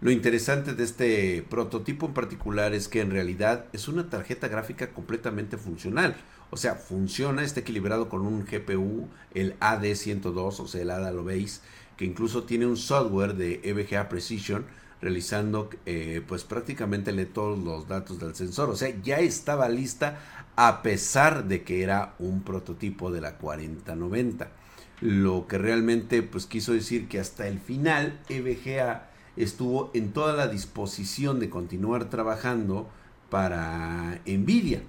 Lo 0.02 0.12
interesante 0.12 0.76
de 0.76 0.84
este 0.84 1.46
prototipo 1.50 2.06
en 2.06 2.14
particular 2.14 2.74
es 2.74 2.88
que 2.88 3.02
en 3.02 3.10
realidad 3.10 3.66
es 3.74 3.88
una 3.88 4.10
tarjeta 4.10 4.48
gráfica 4.48 4.92
completamente 4.92 5.58
funcional. 5.58 6.16
O 6.52 6.58
sea, 6.58 6.76
funciona, 6.76 7.44
está 7.44 7.62
equilibrado 7.62 8.10
con 8.10 8.22
un 8.22 8.46
GPU, 8.46 9.08
el 9.34 9.60
AD102, 9.60 10.60
o 10.60 10.68
sea, 10.68 10.82
el 10.82 10.92
ADA 10.92 11.12
lo 11.12 11.24
veis, 11.24 11.62
que 11.98 12.06
incluso 12.06 12.44
tiene 12.44 12.66
un 12.66 12.78
software 12.78 13.36
de 13.36 13.62
EVGA 13.64 14.10
Precision 14.10 14.66
realizando 15.02 15.70
eh, 15.86 16.24
pues 16.28 16.44
prácticamente 16.44 17.14
todos 17.26 17.60
los 17.60 17.88
datos 17.88 18.20
del 18.20 18.36
sensor. 18.36 18.70
O 18.70 18.76
sea, 18.76 18.90
ya 19.04 19.20
estaba 19.20 19.70
lista 19.70 20.20
a 20.56 20.82
pesar 20.82 21.46
de 21.46 21.64
que 21.64 21.84
era 21.84 22.16
un 22.20 22.42
prototipo 22.42 23.12
de 23.12 23.22
la 23.22 23.38
4090. 23.38 24.50
Lo 25.02 25.48
que 25.48 25.58
realmente 25.58 26.24
pues 26.24 26.46
quiso 26.46 26.74
decir 26.74 27.08
que 27.08 27.20
hasta 27.20 27.48
el 27.48 27.60
final 27.60 28.20
EVGA 28.30 29.10
estuvo 29.36 29.92
en 29.94 30.14
toda 30.14 30.34
la 30.34 30.48
disposición 30.48 31.40
de 31.40 31.50
continuar 31.50 32.10
trabajando 32.10 32.90
para 33.30 34.22
Nvidia. 34.26 34.82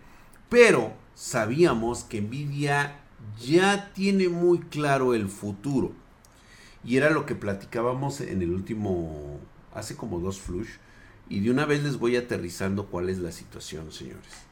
Pero 0.49 0.95
sabíamos 1.17 2.05
que 2.05 2.21
Nvidia 2.21 3.01
ya 3.45 3.93
tiene 3.93 4.29
muy 4.29 4.61
claro 4.61 5.15
el 5.15 5.29
futuro. 5.29 5.93
Y 6.85 6.99
era 6.99 7.11
lo 7.11 7.27
que 7.27 7.35
platicábamos 7.35 8.21
en 8.21 8.43
el 8.43 8.53
último 8.53 9.41
hace 9.75 9.97
como 9.97 10.21
dos 10.21 10.39
flush. 10.39 10.69
Y 11.29 11.41
de 11.41 11.51
una 11.51 11.65
vez 11.65 11.83
les 11.83 11.99
voy 11.99 12.15
aterrizando 12.15 12.87
cuál 12.87 13.09
es 13.09 13.19
la 13.19 13.33
situación, 13.33 13.91
señores. 13.91 14.47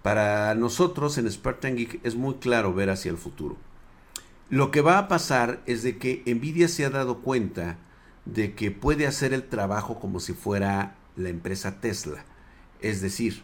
Para 0.00 0.54
nosotros 0.54 1.18
en 1.18 1.30
Spartan 1.30 1.76
Geek 1.76 2.00
es 2.04 2.14
muy 2.14 2.36
claro 2.36 2.72
ver 2.72 2.88
hacia 2.88 3.10
el 3.10 3.18
futuro. 3.18 3.56
Lo 4.48 4.70
que 4.70 4.80
va 4.80 4.96
a 4.96 5.08
pasar 5.08 5.60
es 5.66 5.82
de 5.82 5.98
que 5.98 6.22
Nvidia 6.24 6.68
se 6.68 6.86
ha 6.86 6.90
dado 6.90 7.18
cuenta 7.18 7.76
de 8.24 8.54
que 8.54 8.70
puede 8.70 9.06
hacer 9.06 9.34
el 9.34 9.42
trabajo 9.42 10.00
como 10.00 10.20
si 10.20 10.32
fuera 10.32 10.96
la 11.16 11.28
empresa 11.28 11.80
Tesla. 11.80 12.24
Es 12.80 13.02
decir, 13.02 13.42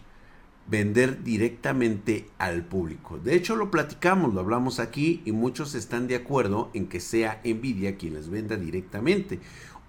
vender 0.67 1.23
directamente 1.23 2.27
al 2.39 2.65
público. 2.65 3.19
De 3.19 3.35
hecho, 3.35 3.55
lo 3.57 3.71
platicamos, 3.71 4.33
lo 4.33 4.41
hablamos 4.41 4.81
aquí 4.81 5.23
y 5.25 5.33
muchos 5.33 5.75
están 5.75 6.07
de 6.07 6.17
acuerdo 6.17 6.71
en 6.75 6.87
que 6.87 7.01
sea 7.01 7.41
Nvidia 7.45 7.97
quien 7.97 8.15
les 8.15 8.31
venda 8.31 8.57
directamente. 8.57 9.41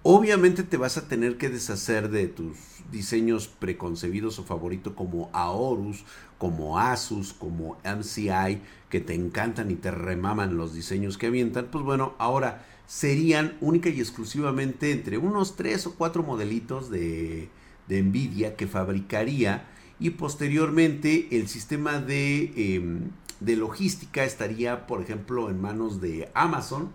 Obviamente 0.02 0.62
te 0.62 0.76
vas 0.76 0.98
a 0.98 1.08
tener 1.08 1.36
que 1.36 1.48
deshacer 1.48 2.10
de 2.10 2.28
tus 2.28 2.56
diseños 2.92 3.48
preconcebidos 3.48 4.38
o 4.38 4.44
favoritos 4.44 4.92
como 4.92 5.30
Aorus, 5.32 6.04
como 6.38 6.78
Asus, 6.78 7.32
como 7.32 7.76
MCI, 7.84 8.60
que 8.88 9.00
te 9.00 9.14
encantan 9.14 9.70
y 9.70 9.74
te 9.74 9.90
remaman 9.90 10.56
los 10.56 10.74
diseños 10.74 11.18
que 11.18 11.26
avientan. 11.26 11.68
Pues 11.72 11.84
bueno, 11.84 12.14
ahora 12.18 12.64
serían 12.86 13.56
única 13.60 13.88
y 13.88 13.98
exclusivamente 13.98 14.92
entre 14.92 15.18
unos 15.18 15.56
tres 15.56 15.86
o 15.88 15.94
cuatro 15.96 16.22
modelitos 16.22 16.88
de, 16.88 17.48
de 17.88 18.02
Nvidia 18.02 18.54
que 18.54 18.68
fabricaría 18.68 19.66
y 19.98 20.10
posteriormente 20.10 21.28
el 21.30 21.48
sistema 21.48 22.00
de, 22.00 22.52
em, 22.56 23.10
de 23.40 23.56
logística 23.56 24.24
estaría, 24.24 24.86
por 24.86 25.00
ejemplo, 25.00 25.50
en 25.50 25.60
manos 25.60 26.00
de 26.00 26.30
Amazon, 26.34 26.90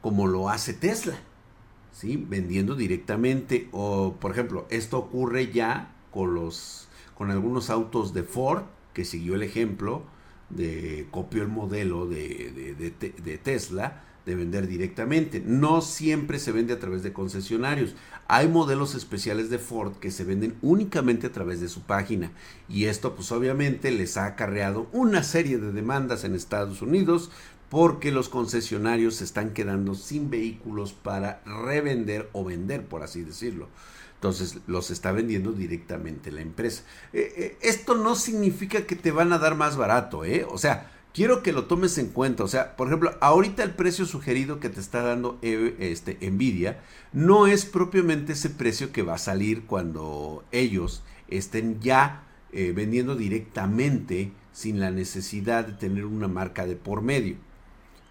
como 0.00 0.26
lo 0.26 0.48
hace 0.48 0.74
Tesla. 0.74 1.18
¿sí? 1.92 2.16
vendiendo 2.16 2.74
directamente. 2.74 3.68
O, 3.72 4.16
por 4.18 4.32
ejemplo, 4.32 4.66
esto 4.70 4.98
ocurre 4.98 5.52
ya 5.52 5.94
con, 6.10 6.34
los, 6.34 6.88
con 7.14 7.30
algunos 7.30 7.70
autos 7.70 8.12
de 8.12 8.24
Ford, 8.24 8.64
que 8.92 9.04
siguió 9.04 9.34
el 9.34 9.42
ejemplo, 9.42 10.02
de 10.50 11.06
copió 11.10 11.42
el 11.42 11.48
modelo 11.48 12.06
de, 12.06 12.74
de, 12.76 13.38
Tesla 13.38 14.02
de 14.26 14.34
vender 14.34 14.66
directamente. 14.66 15.42
No 15.44 15.80
siempre 15.80 16.38
se 16.38 16.52
vende 16.52 16.74
a 16.74 16.78
través 16.78 17.02
de 17.02 17.12
concesionarios. 17.12 17.94
Hay 18.34 18.48
modelos 18.48 18.94
especiales 18.94 19.50
de 19.50 19.58
Ford 19.58 19.92
que 19.96 20.10
se 20.10 20.24
venden 20.24 20.56
únicamente 20.62 21.26
a 21.26 21.32
través 21.32 21.60
de 21.60 21.68
su 21.68 21.82
página. 21.82 22.32
Y 22.66 22.86
esto 22.86 23.14
pues 23.14 23.30
obviamente 23.30 23.90
les 23.90 24.16
ha 24.16 24.24
acarreado 24.24 24.88
una 24.90 25.22
serie 25.22 25.58
de 25.58 25.70
demandas 25.70 26.24
en 26.24 26.34
Estados 26.34 26.80
Unidos 26.80 27.30
porque 27.68 28.10
los 28.10 28.30
concesionarios 28.30 29.16
se 29.16 29.24
están 29.24 29.50
quedando 29.50 29.94
sin 29.94 30.30
vehículos 30.30 30.94
para 30.94 31.42
revender 31.44 32.30
o 32.32 32.42
vender, 32.42 32.86
por 32.86 33.02
así 33.02 33.20
decirlo. 33.20 33.68
Entonces 34.14 34.60
los 34.66 34.90
está 34.90 35.12
vendiendo 35.12 35.52
directamente 35.52 36.32
la 36.32 36.40
empresa. 36.40 36.84
Eh, 37.12 37.34
eh, 37.36 37.58
esto 37.60 37.96
no 37.96 38.14
significa 38.14 38.86
que 38.86 38.96
te 38.96 39.10
van 39.10 39.34
a 39.34 39.38
dar 39.38 39.56
más 39.56 39.76
barato, 39.76 40.24
¿eh? 40.24 40.46
O 40.48 40.56
sea, 40.56 40.90
quiero 41.14 41.42
que 41.42 41.52
lo 41.52 41.64
tomes 41.64 41.98
en 41.98 42.08
cuenta. 42.08 42.44
O 42.44 42.48
sea, 42.48 42.76
por 42.76 42.88
ejemplo, 42.88 43.16
ahorita 43.20 43.62
el 43.62 43.72
precio 43.72 44.06
sugerido 44.06 44.60
que 44.60 44.68
te 44.68 44.80
está 44.80 45.02
dando 45.02 45.38
eh, 45.42 45.76
este, 45.78 46.18
Nvidia 46.30 46.80
no 47.12 47.46
es 47.46 47.64
propiamente 47.64 48.32
ese 48.32 48.50
precio 48.50 48.92
que 48.92 49.02
va 49.02 49.14
a 49.14 49.18
salir 49.18 49.64
cuando 49.66 50.44
ellos 50.52 51.02
estén 51.28 51.80
ya 51.80 52.24
vendiendo 52.52 53.16
directamente 53.16 54.30
sin 54.52 54.78
la 54.78 54.90
necesidad 54.90 55.66
de 55.66 55.72
tener 55.72 56.04
una 56.04 56.28
marca 56.28 56.66
de 56.66 56.76
por 56.76 57.02
medio. 57.02 57.36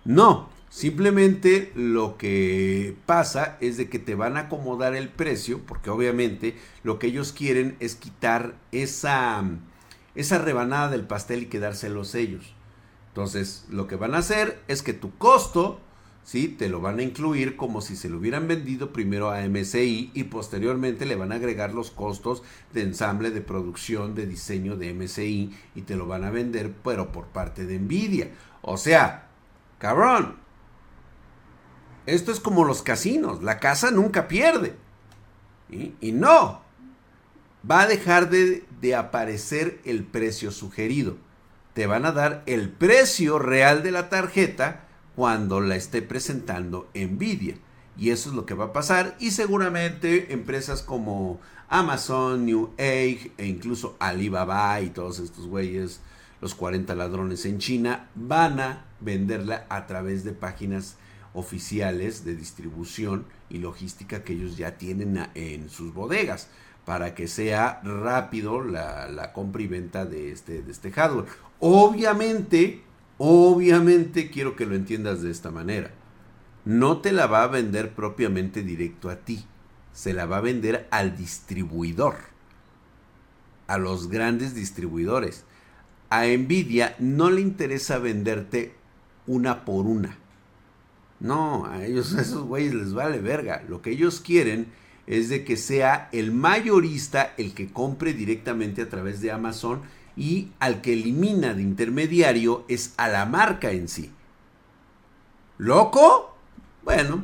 No, 0.03 0.49
simplemente 0.69 1.71
lo 1.75 2.17
que 2.17 2.95
pasa 3.05 3.57
es 3.61 3.77
de 3.77 3.89
que 3.89 3.99
te 3.99 4.15
van 4.15 4.35
a 4.35 4.41
acomodar 4.41 4.95
el 4.95 5.09
precio, 5.09 5.61
porque 5.65 5.89
obviamente 5.89 6.55
lo 6.83 6.97
que 6.97 7.07
ellos 7.07 7.31
quieren 7.31 7.77
es 7.79 7.95
quitar 7.95 8.55
esa, 8.71 9.43
esa 10.15 10.39
rebanada 10.39 10.89
del 10.89 11.05
pastel 11.05 11.43
y 11.43 11.45
quedárselos 11.45 12.15
ellos. 12.15 12.55
Entonces, 13.11 13.65
lo 13.69 13.87
que 13.87 13.95
van 13.95 14.15
a 14.15 14.19
hacer 14.19 14.61
es 14.67 14.83
que 14.83 14.93
tu 14.93 15.17
costo, 15.17 15.79
¿sí? 16.23 16.47
Te 16.47 16.69
lo 16.69 16.79
van 16.81 16.99
a 16.99 17.03
incluir 17.03 17.57
como 17.57 17.81
si 17.81 17.95
se 17.95 18.09
lo 18.09 18.17
hubieran 18.17 18.47
vendido 18.47 18.93
primero 18.93 19.31
a 19.31 19.41
MSI 19.47 20.11
y 20.13 20.23
posteriormente 20.25 21.05
le 21.05 21.15
van 21.15 21.31
a 21.31 21.35
agregar 21.35 21.73
los 21.73 21.91
costos 21.91 22.43
de 22.73 22.83
ensamble, 22.83 23.31
de 23.31 23.41
producción, 23.41 24.15
de 24.15 24.27
diseño 24.27 24.77
de 24.77 24.93
MSI 24.93 25.51
y 25.75 25.81
te 25.81 25.95
lo 25.95 26.07
van 26.07 26.23
a 26.23 26.31
vender, 26.31 26.73
pero 26.83 27.11
por 27.11 27.25
parte 27.27 27.65
de 27.65 27.79
Nvidia. 27.79 28.31
O 28.61 28.77
sea, 28.77 29.27
Cabrón. 29.81 30.35
Esto 32.05 32.31
es 32.31 32.39
como 32.39 32.65
los 32.65 32.83
casinos. 32.83 33.41
La 33.41 33.59
casa 33.59 33.89
nunca 33.89 34.27
pierde. 34.27 34.75
Y 35.69 36.11
no. 36.11 36.61
Va 37.69 37.81
a 37.81 37.87
dejar 37.87 38.29
de, 38.29 38.63
de 38.79 38.95
aparecer 38.95 39.81
el 39.83 40.03
precio 40.03 40.51
sugerido. 40.51 41.17
Te 41.73 41.87
van 41.87 42.05
a 42.05 42.11
dar 42.11 42.43
el 42.45 42.69
precio 42.69 43.39
real 43.39 43.83
de 43.83 43.91
la 43.91 44.09
tarjeta 44.09 44.85
cuando 45.15 45.61
la 45.61 45.75
esté 45.75 46.01
presentando 46.01 46.89
Nvidia. 46.93 47.55
Y 47.97 48.09
eso 48.09 48.29
es 48.29 48.35
lo 48.35 48.45
que 48.45 48.53
va 48.53 48.65
a 48.65 48.73
pasar. 48.73 49.15
Y 49.19 49.31
seguramente 49.31 50.33
empresas 50.33 50.81
como 50.81 51.39
Amazon, 51.69 52.45
New 52.45 52.71
Age 52.77 53.31
e 53.37 53.45
incluso 53.45 53.95
Alibaba 53.99 54.79
y 54.81 54.89
todos 54.89 55.19
estos 55.19 55.47
güeyes 55.47 56.01
los 56.41 56.55
40 56.55 56.95
ladrones 56.95 57.45
en 57.45 57.59
China, 57.59 58.09
van 58.15 58.59
a 58.59 58.85
venderla 58.99 59.65
a 59.69 59.85
través 59.85 60.23
de 60.23 60.33
páginas 60.33 60.97
oficiales 61.33 62.25
de 62.25 62.35
distribución 62.35 63.25
y 63.49 63.59
logística 63.59 64.23
que 64.23 64.33
ellos 64.33 64.57
ya 64.57 64.77
tienen 64.77 65.29
en 65.35 65.69
sus 65.69 65.93
bodegas 65.93 66.49
para 66.83 67.13
que 67.13 67.27
sea 67.27 67.79
rápido 67.83 68.61
la, 68.61 69.31
compra 69.33 69.61
y 69.61 69.67
venta 69.67 70.03
de 70.05 70.31
este, 70.31 70.63
de 70.63 70.71
este 70.71 70.91
hardware. 70.91 71.27
Obviamente, 71.61 72.81
obviamente 73.19 74.31
quiero 74.31 74.55
que 74.55 74.65
lo 74.65 74.73
entiendas 74.73 75.21
de 75.21 75.29
esta 75.29 75.51
manera. 75.51 75.91
No 76.65 77.01
te 77.01 77.11
la 77.11 77.27
va 77.27 77.43
a 77.43 77.47
vender 77.47 77.93
propiamente 77.93 78.63
directo 78.63 79.09
a 79.09 79.17
ti. 79.17 79.45
se 79.93 80.13
la 80.13 80.25
va 80.25 80.37
a 80.37 80.41
vender 80.41 80.87
al 80.89 81.17
distribuidor, 81.17 82.15
a 83.67 83.77
los 83.77 84.09
grandes 84.09 84.55
distribuidores. 84.55 85.43
A 86.09 86.25
Nvidia 86.25 86.95
no 86.97 87.29
le 87.29 87.41
interesa 87.41 87.99
venderte 87.99 88.73
una 89.27 89.65
por 89.65 89.85
una. 89.85 90.17
No, 91.19 91.65
a 91.65 91.85
ellos, 91.85 92.15
a 92.15 92.21
esos 92.21 92.45
güeyes 92.45 92.73
les 92.73 92.93
vale 92.93 93.19
verga. 93.19 93.63
Lo 93.67 93.81
que 93.81 93.91
ellos 93.91 94.21
quieren 94.21 94.67
es 95.07 95.27
de 95.27 95.43
que 95.43 95.57
sea 95.57 96.09
el 96.13 96.31
mayorista 96.31 97.33
el 97.37 97.53
que 97.53 97.71
compre 97.71 98.13
directamente 98.13 98.81
a 98.81 98.89
través 98.89 99.19
de 99.19 99.31
Amazon 99.31 99.81
y 100.15 100.51
al 100.59 100.81
que 100.81 100.93
elimina 100.93 101.53
de 101.53 101.61
intermediario 101.61 102.65
es 102.67 102.93
a 102.97 103.07
la 103.07 103.25
marca 103.25 103.71
en 103.71 103.87
sí. 103.87 104.11
¿Loco? 105.57 106.35
Bueno, 106.83 107.23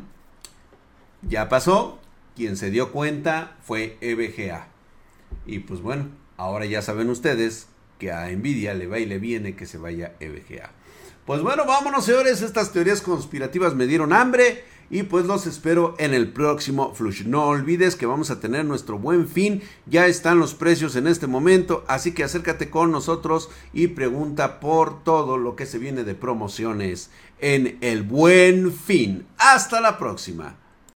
ya 1.21 1.49
pasó. 1.49 1.99
Quien 2.35 2.55
se 2.55 2.69
dio 2.69 2.91
cuenta 2.91 3.57
fue 3.63 3.97
EBGA. 3.99 4.67
Y 5.47 5.59
pues 5.59 5.81
bueno, 5.81 6.09
ahora 6.37 6.65
ya 6.65 6.83
saben 6.83 7.09
ustedes 7.09 7.67
que 7.97 8.11
a 8.11 8.29
Nvidia 8.29 8.75
le 8.75 8.85
va 8.85 8.99
y 8.99 9.05
le 9.05 9.17
viene 9.17 9.55
que 9.55 9.65
se 9.65 9.79
vaya 9.79 10.13
EBGA. 10.19 10.69
Pues 11.25 11.41
bueno, 11.41 11.65
vámonos 11.65 12.05
señores, 12.05 12.41
estas 12.41 12.71
teorías 12.71 13.01
conspirativas 13.01 13.73
me 13.73 13.87
dieron 13.87 14.13
hambre 14.13 14.63
y 14.89 15.03
pues 15.03 15.25
los 15.25 15.47
espero 15.47 15.95
en 15.97 16.13
el 16.13 16.31
próximo 16.31 16.93
Flush. 16.93 17.25
No 17.25 17.45
olvides 17.45 17.95
que 17.95 18.05
vamos 18.05 18.31
a 18.31 18.39
tener 18.39 18.65
nuestro 18.65 18.97
buen 18.97 19.27
fin, 19.27 19.61
ya 19.85 20.07
están 20.07 20.39
los 20.39 20.53
precios 20.53 20.95
en 20.95 21.07
este 21.07 21.27
momento, 21.27 21.83
así 21.87 22.13
que 22.13 22.23
acércate 22.23 22.69
con 22.69 22.91
nosotros 22.91 23.49
y 23.73 23.87
pregunta 23.87 24.59
por 24.59 25.03
todo 25.03 25.37
lo 25.37 25.55
que 25.55 25.65
se 25.65 25.79
viene 25.79 26.03
de 26.03 26.15
promociones 26.15 27.09
en 27.39 27.77
el 27.81 28.03
buen 28.03 28.73
fin. 28.73 29.25
Hasta 29.37 29.81
la 29.81 29.97
próxima. 29.97 30.66